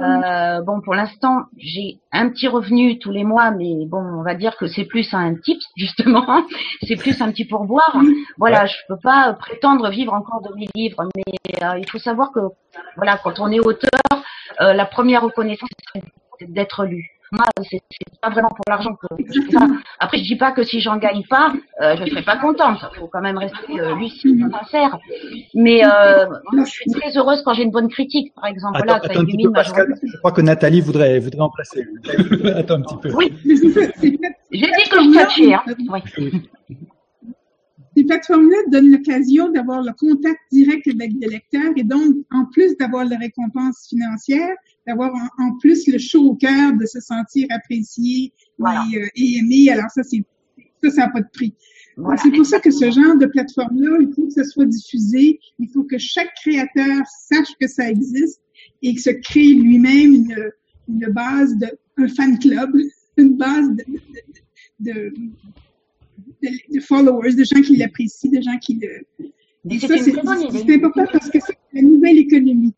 [0.00, 4.34] Euh, bon, pour l'instant, j'ai un petit revenu tous les mois, mais bon, on va
[4.34, 6.44] dire que c'est plus un type justement.
[6.82, 7.96] c'est plus un petit pourboire.
[8.38, 12.32] Voilà, je peux pas prétendre vivre encore de mes livres, mais euh, il faut savoir
[12.32, 12.40] que,
[12.96, 13.90] voilà, quand on est auteur,
[14.60, 15.68] euh, la première reconnaissance,
[16.38, 17.19] c'est d'être lu.
[17.32, 17.80] Moi, c'est
[18.20, 19.66] pas vraiment pour l'argent que je fais ça.
[20.00, 22.78] Après, je dis pas que si j'en gagne pas, euh, je serai pas contente.
[22.94, 24.98] Il faut quand même rester euh, lucide, sincère.
[25.54, 28.78] Mais euh, moi, je suis très heureuse quand j'ai une bonne critique, par exemple.
[28.78, 29.94] Attends, là, ça attends un petit illumine peu, Pascal.
[30.02, 31.86] Je crois que Nathalie voudrait, voudrait en placer.
[31.86, 32.48] une.
[32.48, 33.12] attends un petit peu.
[33.14, 33.32] Oui,
[33.72, 34.18] ça, j'ai dit
[34.90, 35.54] que je touchais.
[35.54, 35.62] Hein.
[35.88, 36.42] Oui.
[37.96, 42.76] Ces plateformes-là donnent l'occasion d'avoir le contact direct avec le lecteur et donc, en plus
[42.76, 44.54] d'avoir la récompense financière,
[44.86, 48.84] d'avoir en, en plus le chaud au cœur de se sentir apprécié Voilà.
[48.92, 49.70] et, euh, et aimé.
[49.70, 50.22] Alors ça, c'est
[50.82, 51.54] ça, ça n'a pas de prix.
[51.96, 52.18] Voilà.
[52.22, 55.38] C'est pour ça que ce genre de plateforme-là, il faut que ce soit diffusé.
[55.58, 58.40] Il faut que chaque créateur sache que ça existe
[58.82, 60.50] et que se crée lui-même une,
[60.88, 61.66] une base de
[61.98, 62.74] un fan club,
[63.18, 63.84] une base de,
[64.80, 65.12] de,
[66.42, 69.28] de, de- followers, de gens qui l'apprécient, de gens qui le.
[69.70, 72.72] Et ça, c'est important parce que c'est la nouvelle économie.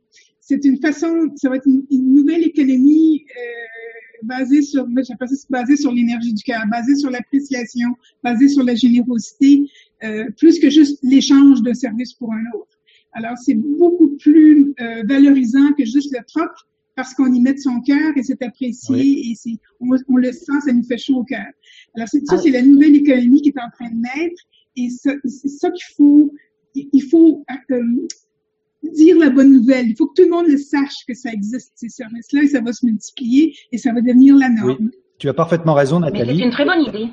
[0.45, 5.47] C'est une façon, ça va être une, une nouvelle économie euh, basée sur, j'appelle ça
[5.49, 7.91] basée sur l'énergie du cœur, basée sur l'appréciation,
[8.25, 9.63] basée sur la générosité,
[10.03, 12.77] euh, plus que juste l'échange d'un service pour un autre.
[13.13, 16.51] Alors c'est beaucoup plus euh, valorisant que juste le troc
[16.97, 20.33] parce qu'on y met de son cœur et c'est apprécié et c'est, on, on le
[20.33, 21.47] sent, ça nous fait chaud au cœur.
[21.95, 22.41] Alors c'est, ça, Ah.
[22.43, 24.43] c'est la nouvelle économie qui est en train de naître
[24.77, 26.35] et ça, c'est ça qu'il faut,
[26.75, 28.07] il faut euh,
[28.83, 29.89] dire la bonne nouvelle.
[29.89, 32.61] Il faut que tout le monde le sache que ça existe, ces services-là, et ça
[32.61, 34.91] va se multiplier et ça va devenir la norme.
[35.19, 36.41] Tu as parfaitement raison, Mais c'est Nathalie.
[36.43, 37.09] une très bonne idée.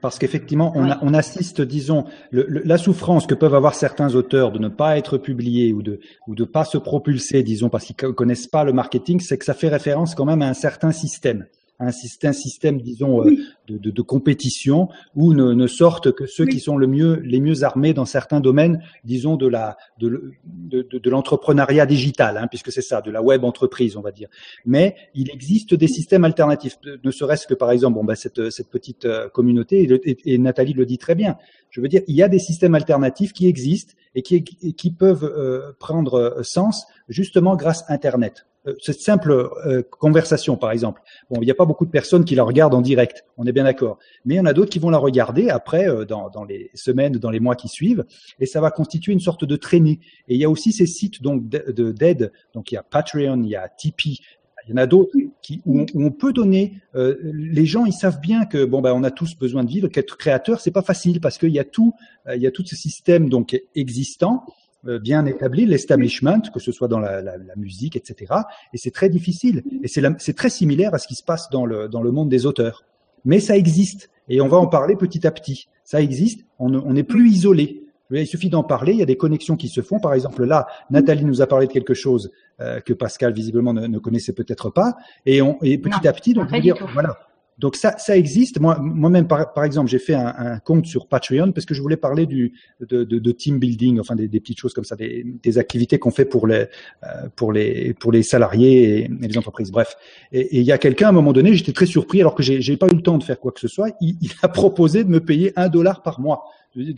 [0.00, 0.90] Parce qu'effectivement, on, Oui.
[0.90, 4.68] a- on assiste, disons, le- le- la souffrance que peuvent avoir certains auteurs de ne
[4.68, 8.48] pas être publiés ou de ou de pas se propulser, disons, parce qu'ils co- connaissent
[8.48, 11.46] pas le marketing, c'est que ça fait référence quand même à un certain système,
[11.82, 13.44] un système, système, disons, euh, Oui.
[13.68, 16.50] de, de, de compétition où ne, ne sortent que ceux Oui.
[16.50, 20.32] qui sont le mieux, les mieux armés dans certains domaines, disons, de la de, le-
[20.44, 24.12] de, de- de l'entrepreneuriat digital, hein, puisque c'est ça, de la web entreprise, on va
[24.12, 24.28] dire.
[24.64, 28.68] Mais il existe des systèmes alternatifs, ne- serait-ce que par exemple, bon, bah, cette, cette
[28.70, 31.36] petite euh, communauté, et, le- et- et Nathalie le dit très bien,
[31.70, 35.24] je veux dire, il y a des systèmes alternatifs qui existent et qui, qui peuvent
[35.24, 38.46] euh, prendre sens justement grâce à Internet.
[38.68, 41.02] Euh, Cette simple euh, conversation, par exemple.
[41.30, 43.52] Bon, il n'y a pas beaucoup de personnes qui la regardent en direct, on est
[43.52, 43.98] bien d'accord.
[44.24, 46.70] Mais il y en a d'autres qui vont la regarder après, euh, dans, dans les
[46.74, 48.04] semaines, dans les mois qui suivent,
[48.38, 49.98] et ça va constituer une sorte de traînée.
[50.28, 52.32] Et il y a aussi ces sites donc de- de- d'aide.
[52.54, 54.20] Donc il y a Patreon, il y a Tipeee,
[54.68, 55.10] il y en a d'autres
[55.42, 56.74] qui où où on peut donner.
[56.94, 59.88] euh, les gens, ils savent bien que bon ben on a tous besoin de vivre.
[59.88, 61.94] Qu'être créateur, c'est pas facile parce qu'il y a tout,
[62.28, 64.44] euh, il y a tout ce système donc existant
[64.84, 68.32] bien établi, l'establishment, que ce soit dans la, la, la musique, etc.
[68.72, 69.62] Et c'est très difficile.
[69.82, 72.46] Et c'est très similaire à ce qui se passe dans le dans le monde des
[72.46, 72.84] auteurs.
[73.24, 75.68] Mais ça existe et on va en parler petit à petit.
[75.84, 76.44] Ça existe.
[76.58, 77.84] On ne- on n'est plus isolé.
[78.10, 78.92] Il suffit d'en parler.
[78.92, 79.98] Il y a des connexions qui se font.
[79.98, 82.30] Par exemple, là, Nathalie nous a parlé de quelque chose
[82.60, 84.96] euh, que Pascal visiblement ne, ne connaissait peut-être pas.
[85.24, 87.16] Et, on, et petit Non, à petit, donc dire, voilà.
[87.62, 88.58] Donc ça, ça existe.
[88.58, 92.26] Moi, moi-même, par, exemple, j'ai fait un, compte sur Patreon parce que je voulais parler
[92.26, 95.58] du de, de, de team building, enfin des, des petites choses comme ça, des, des
[95.58, 96.66] activités qu'on fait pour les
[97.04, 99.70] euh, pour les pour les salariés et, les entreprises.
[99.70, 99.96] Bref.
[100.32, 102.76] Et il y a quelqu'un à un moment donné, j'étais très surpris alors que j'ai
[102.76, 103.90] pas eu le temps de faire quoi que ce soit.
[104.00, 106.46] Il, il a proposé de me payer un dollar par mois,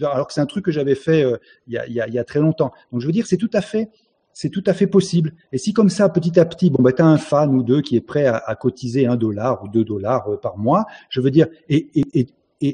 [0.01, 1.37] alors que c'est un truc que j'avais fait euh,
[1.67, 2.73] il, y a, il, y a, il y a très longtemps.
[2.91, 3.91] Donc je veux dire, c'est tout à fait
[4.35, 5.32] c'est tout à fait possible.
[5.53, 7.80] Et si comme ça, petit à petit, bon, bah, tu as un fan ou deux
[7.80, 11.30] qui est prêt à, cotiser un dollar ou deux dollars euh, par mois, je veux
[11.30, 11.89] dire, et,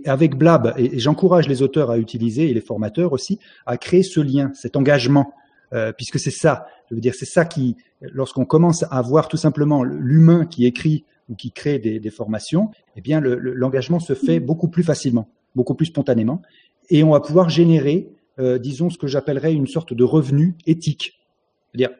[0.06, 4.20] avec Blab, et, j'encourage les auteurs à utiliser et les formateurs aussi à créer ce
[4.20, 5.32] lien, cet engagement,
[5.72, 6.66] euh, puisque c'est ça.
[6.88, 11.04] Je veux dire, c'est ça qui, lorsqu'on commence à voir tout simplement l'humain qui écrit
[11.28, 15.28] ou qui crée des, formations, eh bien, le- le- l'engagement se fait beaucoup plus facilement,
[15.54, 16.42] beaucoup plus spontanément,
[16.88, 18.08] et on va pouvoir générer,
[18.38, 21.19] euh, disons, ce que j'appellerais une sorte de revenu éthique.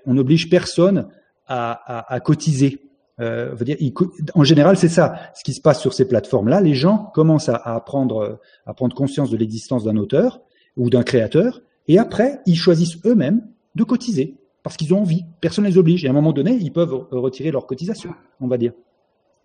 [0.07, 1.09] On n'oblige personne
[1.47, 2.81] à, à, à cotiser.
[3.21, 5.31] Euh, veut dire, il co- en général, c'est ça.
[5.35, 8.95] Ce qui se passe sur ces plateformes-là, les gens commencent à, à prendre, à prendre
[8.97, 10.41] conscience de l'existence d'un auteur
[10.77, 15.25] ou d'un créateur, et après, ils choisissent eux-mêmes de cotiser parce qu'ils ont envie.
[15.41, 16.05] Personne ne les oblige.
[16.05, 18.73] Et à un moment donné, ils peuvent euh, retirer leur cotisation, on va dire.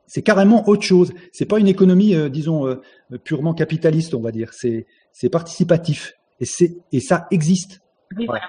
[0.08, 1.12] C'est carrément autre chose.
[1.32, 2.76] C'est pas une économie, euh, disons, euh,
[3.24, 4.52] purement capitaliste, on va dire.
[4.54, 4.86] C'est,
[5.32, 6.14] participatif.
[6.40, 7.82] Et ça existe.
[8.16, 8.46] Oui, voilà.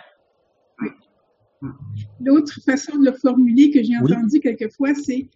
[2.21, 4.13] L'autre façon de le formuler que j'ai Oui.
[4.13, 5.27] entendu quelquefois, c'est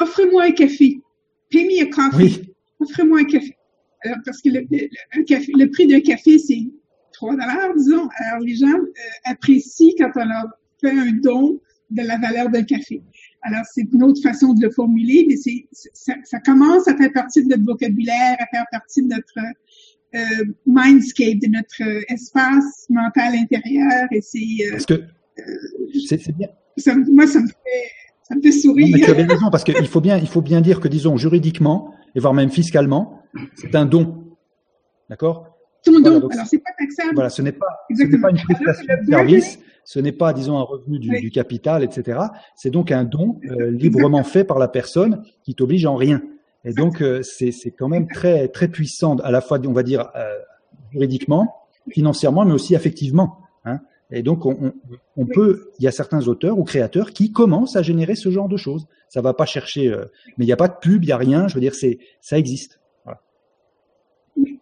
[0.00, 1.00] offrez-moi un café.
[1.50, 2.16] Pay me a coffee.
[2.16, 2.54] Oui.
[2.80, 3.56] Offrez-moi un café.
[4.04, 6.66] Alors, parce que le, le- un café- le prix d'un café, c'est
[7.12, 8.08] 3 dollars, disons.
[8.18, 8.84] Alors, les gens euh,
[9.24, 10.46] apprécient quand on leur
[10.80, 11.60] fait un don
[11.90, 13.02] de la valeur d'un café.
[13.42, 17.12] Alors, c'est une autre façon de le formuler, mais c'est, ça, ça commence à faire
[17.12, 19.38] partie de notre vocabulaire, à faire partie de notre
[20.14, 24.38] euh, mindscape, de notre euh, espace mental intérieur, et c'est,
[24.72, 24.78] euh,
[26.08, 26.48] c'est, bien.
[26.76, 27.54] ça, me- moi, ça me fait,
[28.22, 28.88] Ça me fait sourire.
[28.92, 31.94] mais tu avais raison, parce qu'il faut bien, il faut bien dire que, disons, juridiquement,
[32.14, 33.20] et voire même fiscalement,
[33.54, 34.24] c'est un don.
[35.08, 35.46] D'accord?
[35.84, 36.20] Ton Voilà, don.
[36.20, 37.14] donc Alors, c'est pas taxable.
[37.14, 38.22] Voilà, ce n'est pas, ce n'est Exactement.
[38.22, 41.20] pas une prestation de service, ce n'est pas, disons, un revenu du, Oui.
[41.20, 42.20] du capital, etc.
[42.56, 46.22] C'est donc un don euh, librement fait par la personne qui t'oblige en rien.
[46.64, 49.82] Et donc, euh, c'est c'est quand même très très puissant, à la fois, on va
[49.82, 50.38] dire, euh,
[50.92, 51.52] juridiquement,
[51.90, 53.38] financièrement, mais aussi affectivement.
[54.14, 54.72] Et donc, on, on,
[55.16, 55.30] on Oui.
[55.34, 58.56] peut, il y a certains auteurs ou créateurs qui commencent à générer ce genre de
[58.58, 58.86] choses.
[59.08, 60.04] Ça va pas chercher, euh,
[60.36, 61.48] mais il n'y a pas de pub, il n'y a rien.
[61.48, 62.78] Je veux dire, c'est ça existe.
[64.36, 64.58] Oui,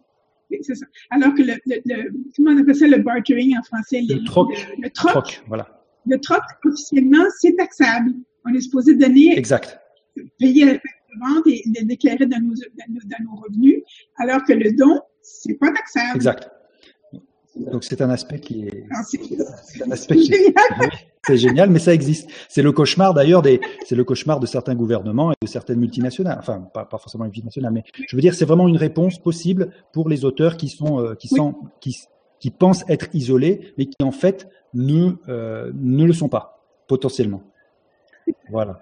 [0.61, 0.85] c'est ça.
[1.09, 4.01] Alors que le, le, le- comment on appelle ça, le bartering en français?
[4.07, 4.49] Le troc.
[4.77, 5.11] Le, le troc.
[5.11, 5.81] Troc, voilà.
[6.07, 8.11] Le troc, officiellement, c'est taxable.
[8.45, 9.79] On est supposé donner, Exact.
[10.39, 10.73] payer la
[11.21, 13.81] vente et le déclarer dans nos, dans nos, dans nos revenus,
[14.17, 16.15] alors que le don, c'est pas taxable.
[16.15, 16.49] Exact.
[17.55, 19.19] Donc c'est un aspect qui est, Alors, c'est
[19.65, 20.53] c'est un aspect qui est- génial.
[20.79, 20.87] Oui,
[21.27, 22.29] c'est génial, mais ça existe.
[22.47, 26.37] C'est le cauchemar d'ailleurs des, c'est le cauchemar de certains gouvernements et de certaines multinationales.
[26.39, 30.07] Enfin, pas, pas forcément multinationales, mais je veux dire, c'est vraiment une réponse possible pour
[30.07, 31.37] les auteurs qui sont, euh, qui Oui.
[31.37, 31.97] sont, qui,
[32.39, 37.43] qui pensent être isolés, mais qui en fait ne, euh, ne le sont pas potentiellement.
[38.49, 38.81] Voilà.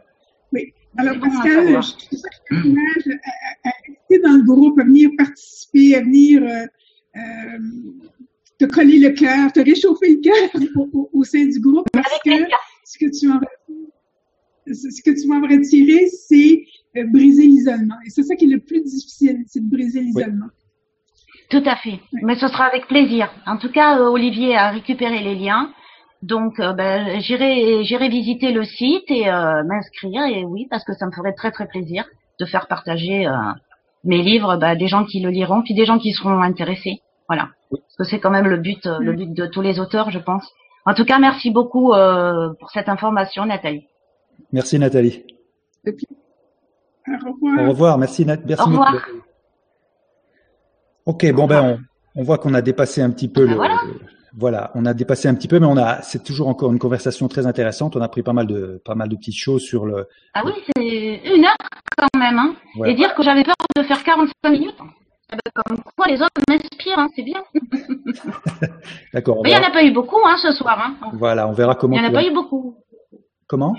[0.97, 2.15] Alors, bon à Pascal, je
[2.49, 6.65] t'encourage à, à, à rester dans le groupe, à venir participer, à venir euh,
[7.15, 7.59] euh,
[8.59, 12.19] te coller le cœur, te réchauffer le cœur au, au, au sein du groupe, parce
[12.23, 12.31] que
[12.85, 13.39] ce que tu en
[14.67, 16.63] ce que tu m'en retirer, c'est
[16.97, 17.95] euh, briser l'isolement.
[18.05, 20.47] Et c'est ça qui est le plus difficile, c'est de briser l'isolement.
[21.49, 21.99] Tout à fait.
[22.21, 23.31] Mais ce sera avec plaisir.
[23.47, 25.71] En tout cas, euh, Olivier a récupéré les liens.
[26.21, 30.25] Donc, euh, ben, j'irai, j'irai visiter le site et euh, m'inscrire.
[30.25, 32.05] Et oui, parce que ça me ferait très très plaisir
[32.39, 33.31] de faire partager euh,
[34.03, 36.99] mes livres, ben, des gens qui le liront, puis des gens qui seront intéressés.
[37.27, 37.49] Voilà.
[37.71, 40.19] Parce que c'est quand même le but, euh, le but de tous les auteurs, je
[40.19, 40.49] pense.
[40.85, 43.85] En tout cas, merci beaucoup euh, pour cette information, Nathalie.
[44.51, 45.23] Merci Nathalie.
[45.85, 45.91] Au
[47.31, 47.65] revoir.
[47.65, 47.97] Au revoir.
[47.97, 48.37] Merci Nat.
[48.45, 48.93] Merci Au revoir.
[48.93, 49.19] Nathalie.
[51.05, 51.79] Ok, bon ben
[52.15, 53.77] on, on voit qu'on a dépassé un petit peu Ben le, voilà.
[53.85, 53.99] le-
[54.37, 57.27] voilà, on a dépassé un petit peu, mais on a c'est toujours encore une conversation
[57.27, 57.95] très intéressante.
[57.95, 60.07] On a pris pas mal de pas mal de petites choses sur le.
[60.35, 61.55] Ah oui, c'est une heure
[61.97, 62.37] quand même.
[62.37, 62.53] Hein.
[62.85, 64.75] Et dire que j'avais peur de faire 45 minutes.
[65.31, 67.41] Eh ben, Comme quoi les autres m'inspirent, hein, c'est bien.
[69.13, 69.41] D'accord.
[69.43, 70.79] Mais il n'y en a pas eu beaucoup hein, ce soir.
[70.79, 71.09] Hein.
[71.13, 71.95] Voilà, on verra comment.
[71.95, 72.77] Il n'y en a pas vas- eu beaucoup.
[73.47, 73.75] Comment?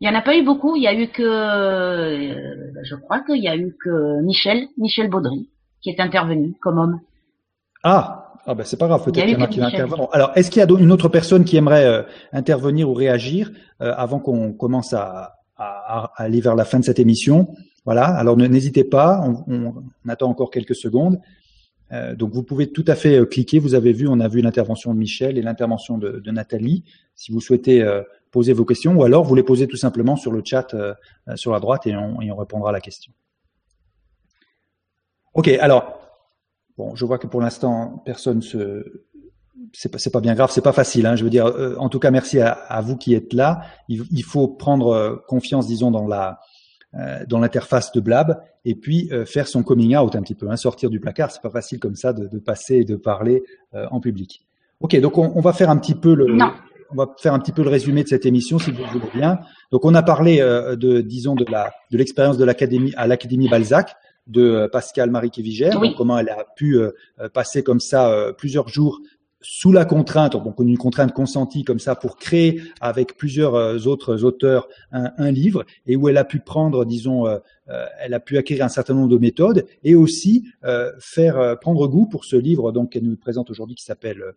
[0.00, 0.76] Il n'y en a pas eu beaucoup.
[0.76, 5.10] Il y a eu que, euh, je crois qu'il y a eu que Michel, Michel
[5.10, 5.50] Baudry,
[5.82, 7.00] qui est intervenu comme homme.
[7.82, 9.74] Ah, ah ben c'est pas grave, peut-être qu'il y en a qui Michel.
[9.74, 10.08] interviendront.
[10.12, 13.50] Alors, est-ce qu'il y a une autre personne qui aimerait euh, intervenir ou réagir
[13.82, 17.48] euh, avant qu'on commence à, à- à aller vers la fin de cette émission?
[17.90, 18.06] Voilà.
[18.06, 19.20] Alors, n'hésitez pas.
[19.48, 19.74] On,
[20.08, 21.20] attend encore quelques secondes.
[21.90, 23.58] Euh, donc, vous pouvez tout à fait euh, cliquer.
[23.58, 26.84] Vous avez vu, on a vu l'intervention de Michel et l'intervention de, Nathalie.
[27.16, 30.30] Si vous souhaitez euh, poser vos questions, ou alors vous les posez tout simplement sur
[30.30, 30.72] le chat
[31.34, 33.12] sur la droite et on, répondra à la question.
[35.34, 35.48] Ok.
[35.48, 35.98] Alors.
[36.78, 39.02] Bon, je vois que pour l'instant, personne se.
[39.72, 41.06] C'est pas, pas bien grave, c'est pas facile.
[41.06, 43.62] Hein, je veux dire, en tout cas, merci à, vous qui êtes là.
[43.88, 46.38] Il, faut prendre confiance, disons, dans la
[47.28, 50.56] dans l'interface de Blab et puis euh, faire son coming out un petit peu, hein,
[50.56, 51.30] sortir du placard.
[51.30, 53.42] C'est pas facile comme ça de, de passer et de parler
[53.74, 54.44] euh, en public.
[54.80, 56.26] Ok, donc on, on va faire un petit peu le.
[56.26, 56.50] Non.
[56.92, 59.10] On va faire un petit peu le résumé de cette émission, si vous le voulez
[59.14, 59.38] bien.
[59.70, 63.48] Donc, on a parlé euh, de, disons, de la de l'expérience de l'académie à l'académie
[63.48, 63.94] Balzac
[64.26, 65.94] de euh, Pascal Marie Kévigère, Oui.
[65.96, 68.98] comment elle a pu euh, euh, passer comme ça euh, plusieurs jours
[69.40, 74.24] sous la contrainte, donc une contrainte consentie comme ça pour créer avec plusieurs euh, autres
[74.24, 77.38] auteurs un, un livre et où elle a pu prendre, disons, euh,
[77.70, 81.54] euh, elle a pu acquérir un certain nombre de méthodes et aussi euh, faire euh,
[81.54, 84.32] prendre goût pour ce livre donc qu'elle nous présente aujourd'hui qui s'appelle euh,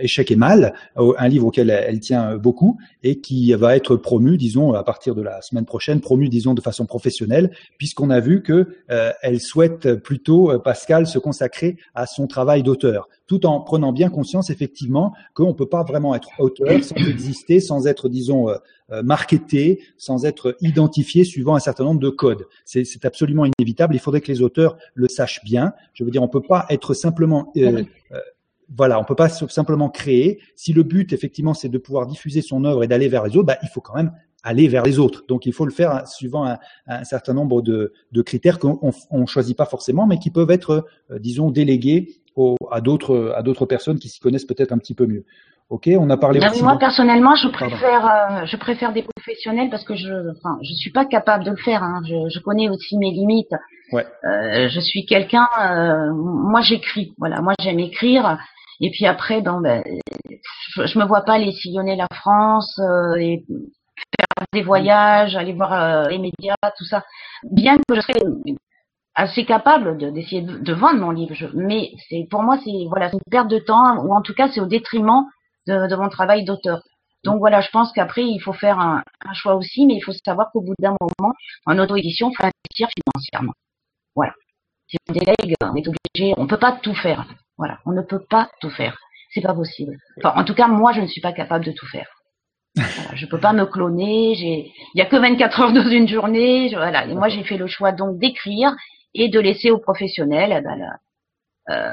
[0.00, 4.36] Échec et mal, euh, un livre auquel elle, tient beaucoup et qui va être promu,
[4.36, 8.42] disons, à partir de la semaine prochaine, promu, disons, de façon professionnelle, puisqu'on a vu
[8.42, 13.60] que euh, elle souhaite plutôt, euh, Pascal, se consacrer à son travail d'auteur, tout en
[13.60, 18.50] prenant bien conscience, effectivement, qu'on peut pas vraiment être auteur sans exister, sans être, disons,
[18.50, 18.56] euh,
[18.92, 22.48] euh, marketé, sans être identifié suivant un certain nombre de codes.
[22.64, 23.94] C'est c'est absolument inévitable.
[23.94, 25.74] Il faudrait que les auteurs le sachent bien.
[25.94, 28.18] Je veux dire, on peut pas être simplement euh, euh,
[28.76, 30.40] voilà, on peut pas simplement créer.
[30.56, 33.46] Si le but, effectivement, c'est de pouvoir diffuser son œuvre et d'aller vers les autres,
[33.46, 34.12] bah, il faut quand même
[34.42, 35.24] aller vers les autres.
[35.28, 38.78] Donc, il faut le faire hein, suivant un, un certain nombre de, de critères qu'on
[39.10, 43.42] on choisit pas forcément, mais qui peuvent être, euh, disons, délégués au, à d'autres à
[43.42, 45.24] d'autres personnes qui s'y connaissent peut-être un petit peu mieux.
[45.68, 46.40] Ok, on a parlé.
[46.42, 50.30] Ah, aussi moi de- personnellement, je préfère, euh, je préfère des professionnels parce que je,
[50.36, 51.82] enfin, je suis pas capable de le faire.
[51.84, 52.00] Hein.
[52.08, 53.52] Je, je connais aussi mes limites.
[53.92, 54.04] Ouais.
[54.24, 57.14] Euh, je suis quelqu'un, euh, moi j'écris.
[57.18, 58.38] Voilà, moi j'aime écrire.
[58.80, 59.82] Et puis après, ben, ben,
[60.74, 63.44] je, je me vois pas aller sillonner la France euh, et
[64.52, 67.04] des voyages, aller voir les médias, tout ça.
[67.44, 68.20] Bien que je serais
[69.14, 73.48] assez capable d'essayer de, vendre mon livre, mais c'est pour moi c'est voilà une perte
[73.48, 75.26] de temps ou en tout cas c'est au détriment
[75.66, 76.80] de, de mon travail d'auteur.
[77.24, 80.12] Donc voilà, je pense qu'après il faut faire un, un, choix aussi, mais il faut
[80.24, 81.34] savoir qu'au bout d'un moment,
[81.66, 83.52] en auto-édition, il faut investir financièrement.
[84.16, 84.32] Voilà.
[84.88, 87.26] Si on délègue, on est obligé, on peut pas tout faire.
[87.60, 88.96] Voilà, on ne peut pas tout faire.
[89.34, 89.98] C'est pas possible.
[90.16, 92.08] Enfin, en tout cas, moi, je ne suis pas capable de tout faire.
[92.74, 94.34] Voilà, je peux pas me cloner.
[94.34, 96.70] J'ai, il y a que 24 heures dans une journée.
[96.74, 97.04] voilà.
[97.04, 98.74] Et moi, j'ai fait le choix donc d'écrire
[99.12, 100.96] et de laisser aux professionnels eh ben,
[101.68, 101.92] euh,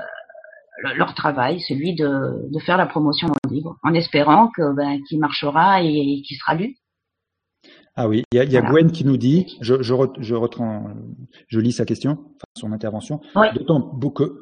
[0.95, 5.19] leur travail, celui de, de, faire la promotion en livre, en espérant que ben, qu'il
[5.19, 6.77] marchera et, et qu'il sera lu.
[7.99, 10.91] Ah oui, il y a, y a Gwen qui nous dit, je, je, je, retrans,
[11.47, 13.47] je lis sa question, enfin son intervention, oui.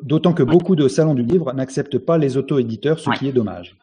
[0.04, 3.16] d'autant que beaucoup de salons du livre n'acceptent pas les auto-éditeurs, ce oui.
[3.18, 3.78] qui est dommage.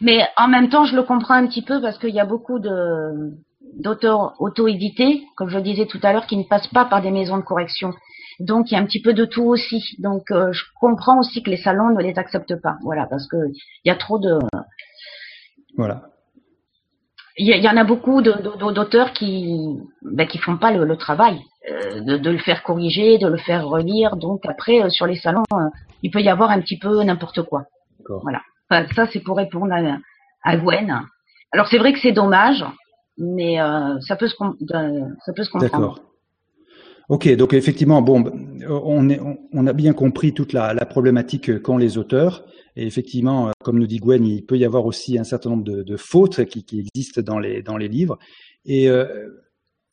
[0.00, 2.58] Mais en même temps, je le comprends un petit peu parce qu'il y a beaucoup
[2.58, 3.32] de
[3.76, 7.10] d'auteurs auto-édités, comme je le disais tout à l'heure, qui ne passent pas par des
[7.10, 7.92] maisons de correction.
[8.40, 9.96] Donc il y a un petit peu de tout aussi.
[9.98, 12.76] Donc euh, je comprends aussi que les salons ne les acceptent pas.
[12.82, 13.36] Voilà, parce que
[13.84, 14.38] il y a trop de.
[15.76, 16.02] Voilà.
[17.36, 21.40] Il y, y, en a beaucoup d'auteurs qui ben, qui font pas le, le travail
[21.68, 24.16] euh, de, de, le faire corriger, de le faire relire.
[24.16, 25.68] Donc après euh, sur les salons, euh,
[26.02, 27.64] il peut y avoir un petit peu n'importe quoi.
[28.22, 28.40] Voilà.
[28.70, 29.98] Enfin, ça c'est pour répondre à,
[30.44, 31.00] à Gwen.
[31.50, 32.64] Alors c'est vrai que c'est dommage,
[33.18, 36.00] mais euh, ça peut se ça peut se comprendre.
[37.08, 38.24] Ok, donc effectivement, bon,
[38.66, 39.20] on, est,
[39.52, 42.46] on, a bien compris toute la, la problématique qu'ont les auteurs.
[42.76, 45.82] Et effectivement, comme nous dit Gwen, il peut y avoir aussi un certain nombre de,
[45.82, 48.18] de fautes qui, qui, existent dans les, dans les livres.
[48.64, 49.28] Et euh,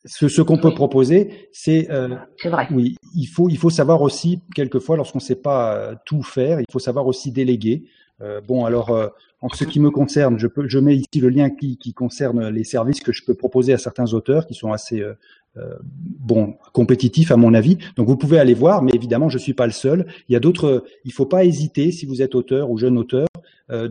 [0.04, 2.66] ce, ce qu'on peut proposer, c'est, euh, vrai.
[2.72, 6.60] oui, il faut, il faut savoir aussi quelquefois, lorsqu'on ne sait pas euh, tout faire,
[6.60, 7.84] il faut savoir aussi déléguer.
[8.22, 9.08] Euh, bon, alors, euh,
[9.40, 12.48] en ce qui me concerne, je, peux, je mets ici le lien qui, qui, concerne
[12.48, 15.14] les services que je peux proposer à certains auteurs qui sont assez euh, euh,
[15.54, 17.78] bon, compétitif à mon avis.
[17.96, 20.06] Donc vous pouvez aller voir, mais évidemment je suis pas le seul.
[20.28, 20.84] Il y a d'autres.
[21.04, 23.26] Il faut pas hésiter si vous êtes auteur ou jeune auteur
[23.70, 23.88] euh,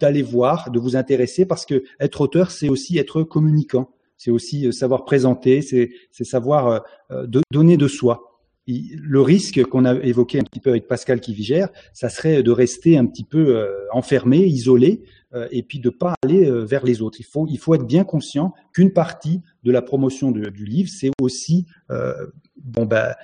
[0.00, 4.66] d'aller voir, de vous intéresser parce que être auteur c'est aussi être communicant, c'est aussi
[4.66, 5.90] euh, savoir présenter, c'est
[6.24, 8.40] savoir euh, de, donner de soi.
[8.66, 12.98] Le risque qu'on a évoqué un petit peu avec Pascal Kivigère, ça serait de rester
[12.98, 17.18] un petit peu enfermé, isolé, euh, et puis de pas aller euh, vers les autres.
[17.20, 20.88] Il faut, il faut être bien conscient qu'une partie de la promotion de, du livre,
[20.88, 22.14] c'est aussi euh,
[22.56, 23.14] bon ben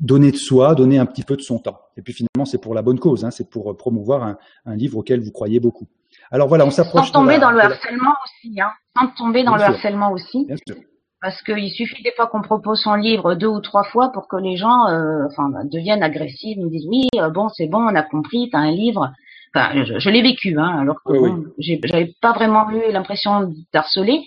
[0.00, 1.80] donner de soi, donner un petit peu de son temps.
[1.96, 4.98] Et puis finalement, c'est pour la bonne cause, hein, c'est pour promouvoir un, un, livre
[4.98, 5.88] auquel vous croyez beaucoup.
[6.30, 7.06] Alors voilà, on s'approche.
[7.06, 8.70] Sans tomber dans le harcèlement aussi, hein.
[8.96, 10.44] Sans tomber dans le harcèlement aussi.
[10.46, 10.76] Bien sûr.
[11.20, 14.36] Parce qu'il suffit des fois qu'on propose son livre deux ou trois fois pour que
[14.36, 18.48] les gens euh, enfin, deviennent agressifs, nous disent oui, bon, c'est bon, on a compris,
[18.50, 19.12] tu as un livre.
[19.56, 24.22] Enfin, je, je l'ai vécu, hein, alors que oui, j'avais pas vraiment eu l'impression d'harceler,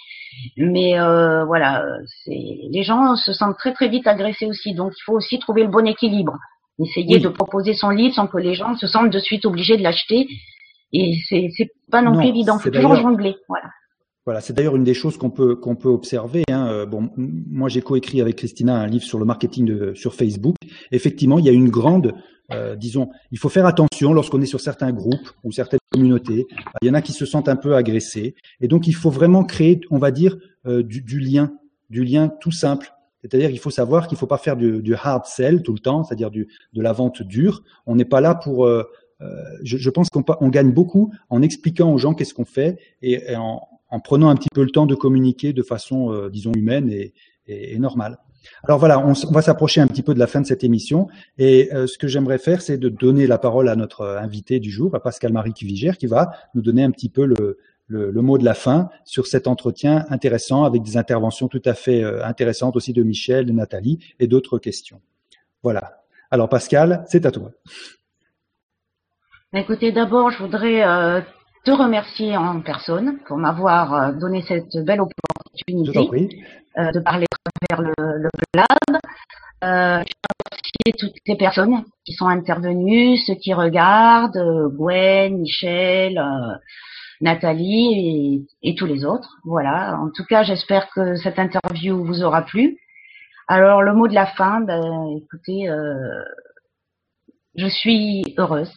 [0.57, 1.84] mais euh, voilà,
[2.27, 5.69] les gens se sentent très très vite agressés aussi, donc il faut aussi trouver le
[5.69, 6.38] bon équilibre,
[6.80, 7.21] essayer oui.
[7.21, 10.27] de proposer son livre sans que les gens se sentent de suite obligés de l'acheter,
[10.93, 13.69] et c'est c'est pas non, non plus évident, faut toujours jongler, voilà.
[14.26, 16.43] Voilà, c'est d'ailleurs une des choses qu'on peut qu'on peut observer.
[16.51, 16.86] Hein.
[16.86, 20.55] Bon, moi j'ai coécrit avec Christina un livre sur le marketing de, sur Facebook.
[20.91, 22.13] Effectivement, il y a une grande
[22.51, 26.47] euh, disons, il faut faire attention lorsqu'on est sur certains groupes ou certaines communautés.
[26.82, 28.36] Il y en a qui se sentent un peu agressés.
[28.59, 31.53] Et donc, il faut vraiment créer, on va dire, euh, du, du, lien,
[31.89, 32.91] du lien tout simple.
[33.22, 35.80] C'est-à-dire qu'il faut savoir qu'il ne faut pas faire du, du, hard sell tout le
[35.80, 37.63] temps, c'est-à-dire de la vente dure.
[37.86, 38.65] On n'est pas là pour...
[38.65, 38.84] Euh,
[39.63, 43.36] je, je, pense qu'on on gagne beaucoup en expliquant aux gens qu'est-ce qu'on fait et
[43.36, 47.13] en, en, prenant un petit peu le temps de communiquer de façon, disons, humaine et,
[47.47, 48.17] et, et normale.
[48.63, 51.73] Alors voilà, on, va s'approcher un petit peu de la fin de cette émission et
[51.73, 54.95] euh, ce que j'aimerais faire, c'est de donner la parole à notre invité du jour,
[54.95, 58.45] à Pascal Marie Cuvigère, qui va nous donner un petit peu le, le, mot de
[58.45, 63.03] la fin sur cet entretien intéressant avec des interventions tout à fait intéressantes aussi de
[63.03, 65.01] Michel, de Nathalie et d'autres questions.
[65.63, 66.03] Voilà.
[66.31, 67.51] Alors Pascal, c'est à toi.
[69.53, 70.83] Écoutez, d'abord, je voudrais
[71.70, 75.99] te remercier en personne pour m'avoir donné cette belle opportunité
[76.76, 79.01] de parler à travers le, le blab.
[79.63, 80.13] Euh, je
[80.49, 86.55] remercier toutes les personnes qui sont intervenues, ceux qui regardent, euh, Gwen, Michel, euh,
[87.22, 89.38] Nathalie et, tous les autres.
[89.43, 89.97] Voilà.
[89.99, 92.78] En tout cas, j'espère que cette interview vous aura plu.
[93.47, 96.24] Alors, le mot de la fin, ben, écoutez, euh,
[97.55, 98.72] je suis heureuse,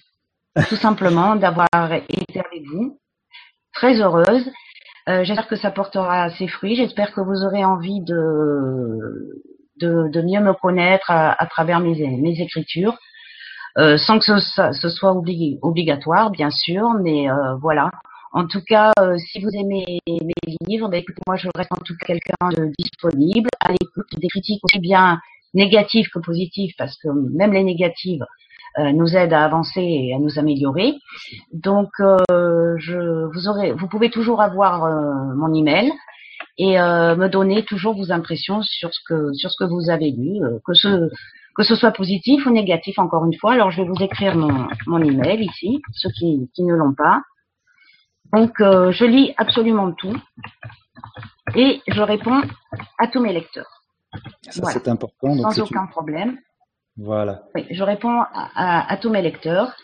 [0.69, 2.99] tout simplement, d'avoir été avec vous.
[3.75, 4.51] Très heureuse.
[5.07, 6.77] j'espère que ça portera ses fruits.
[6.77, 9.43] J'espère que vous aurez envie de
[9.87, 12.97] de, mieux me connaître à, travers mes, mes écritures,
[13.79, 15.15] euh, sans que ce, soit
[15.63, 17.91] obligatoire, bien sûr, mais euh, voilà.
[18.35, 21.83] En tout cas, euh, si vous aimez mes livres, ben, écoutez, moi je reste en
[21.85, 25.21] tout cas quelqu'un de disponible, à l'écoute des critiques aussi bien
[25.55, 28.25] négatives que positives, parce que même les négatives
[28.79, 30.95] nous aident à avancer et à nous améliorer.
[31.53, 34.89] Donc, je, vous aurez, vous pouvez toujours avoir
[35.37, 35.93] mon email
[36.59, 40.11] et euh, me donner toujours vos impressions sur ce que sur ce que vous avez
[40.11, 41.11] lu, euh, que ce
[41.55, 43.53] que ce soit positif ou négatif encore une fois.
[43.53, 47.23] Alors je vais vous écrire mon, mon email ici, ceux qui, qui ne l'ont pas.
[48.33, 50.17] Donc euh, je lis absolument tout
[51.55, 52.43] et je réponds
[52.99, 53.83] à tous mes lecteurs.
[54.51, 55.51] Ça c'est important.
[55.51, 56.39] Sans aucun problème.
[57.05, 57.43] Voilà.
[57.55, 59.75] Oui, je réponds à, à tous mes lecteurs.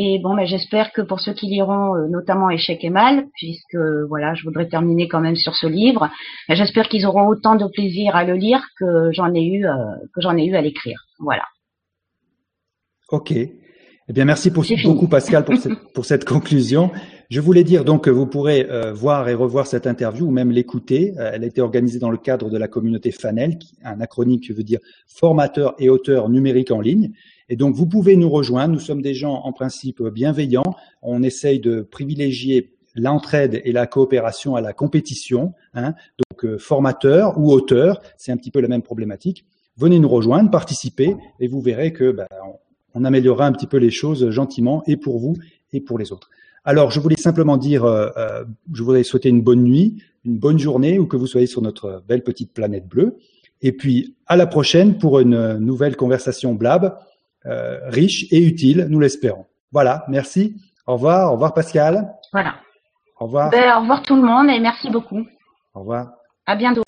[0.00, 3.76] Et bon, ben, j'espère que pour ceux qui liront euh, notamment Échec et Mal, puisque
[4.08, 6.08] voilà, je voudrais terminer quand même sur ce livre,
[6.48, 9.74] ben, j'espère qu'ils auront autant de plaisir à le lire que j'en ai eu euh,
[10.14, 11.00] que j'en ai eu à l'écrire.
[11.18, 11.44] Voilà.
[13.10, 13.32] Ok.
[14.10, 16.90] Eh bien, merci beaucoup Pascal pour cette, pour cette conclusion.
[17.28, 20.50] Je voulais dire donc que vous pourrez euh, voir et revoir cette interview ou même
[20.50, 21.12] l'écouter.
[21.18, 24.62] elle a été organisée dans le cadre de la communauté FANEL, un acronyme qui veut
[24.62, 27.10] dire formateur et auteur numérique en ligne.
[27.50, 28.72] Et donc, vous pouvez nous rejoindre.
[28.72, 30.74] Nous sommes des gens en principe bienveillants.
[31.02, 35.52] On essaye de privilégier l'entraide et la coopération à la compétition.
[35.74, 35.94] Hein.
[36.30, 39.44] Donc, euh, formateur ou auteur, c'est un petit peu la même problématique.
[39.76, 42.54] Venez nous rejoindre, participez, et vous verrez que ben, on,
[43.04, 45.36] améliorera un petit peu les choses gentiment, et pour vous
[45.72, 46.30] et pour les autres.
[46.64, 50.58] Alors, je voulais simplement dire, euh, euh, je voudrais souhaiter une bonne nuit, une bonne
[50.58, 53.16] journée, ou que vous soyez sur notre belle petite planète bleue.
[53.62, 56.96] Et puis, à la prochaine pour une nouvelle conversation Blab
[57.46, 59.46] euh, riche et utile, nous l'espérons.
[59.72, 60.56] Voilà, merci.
[60.86, 62.12] Au revoir, au revoir Pascal.
[62.32, 62.56] Voilà.
[63.20, 63.50] Au revoir.
[63.50, 65.24] Ben, au revoir tout le monde et merci beaucoup.
[65.74, 66.12] Au revoir.
[66.46, 66.84] À bientôt.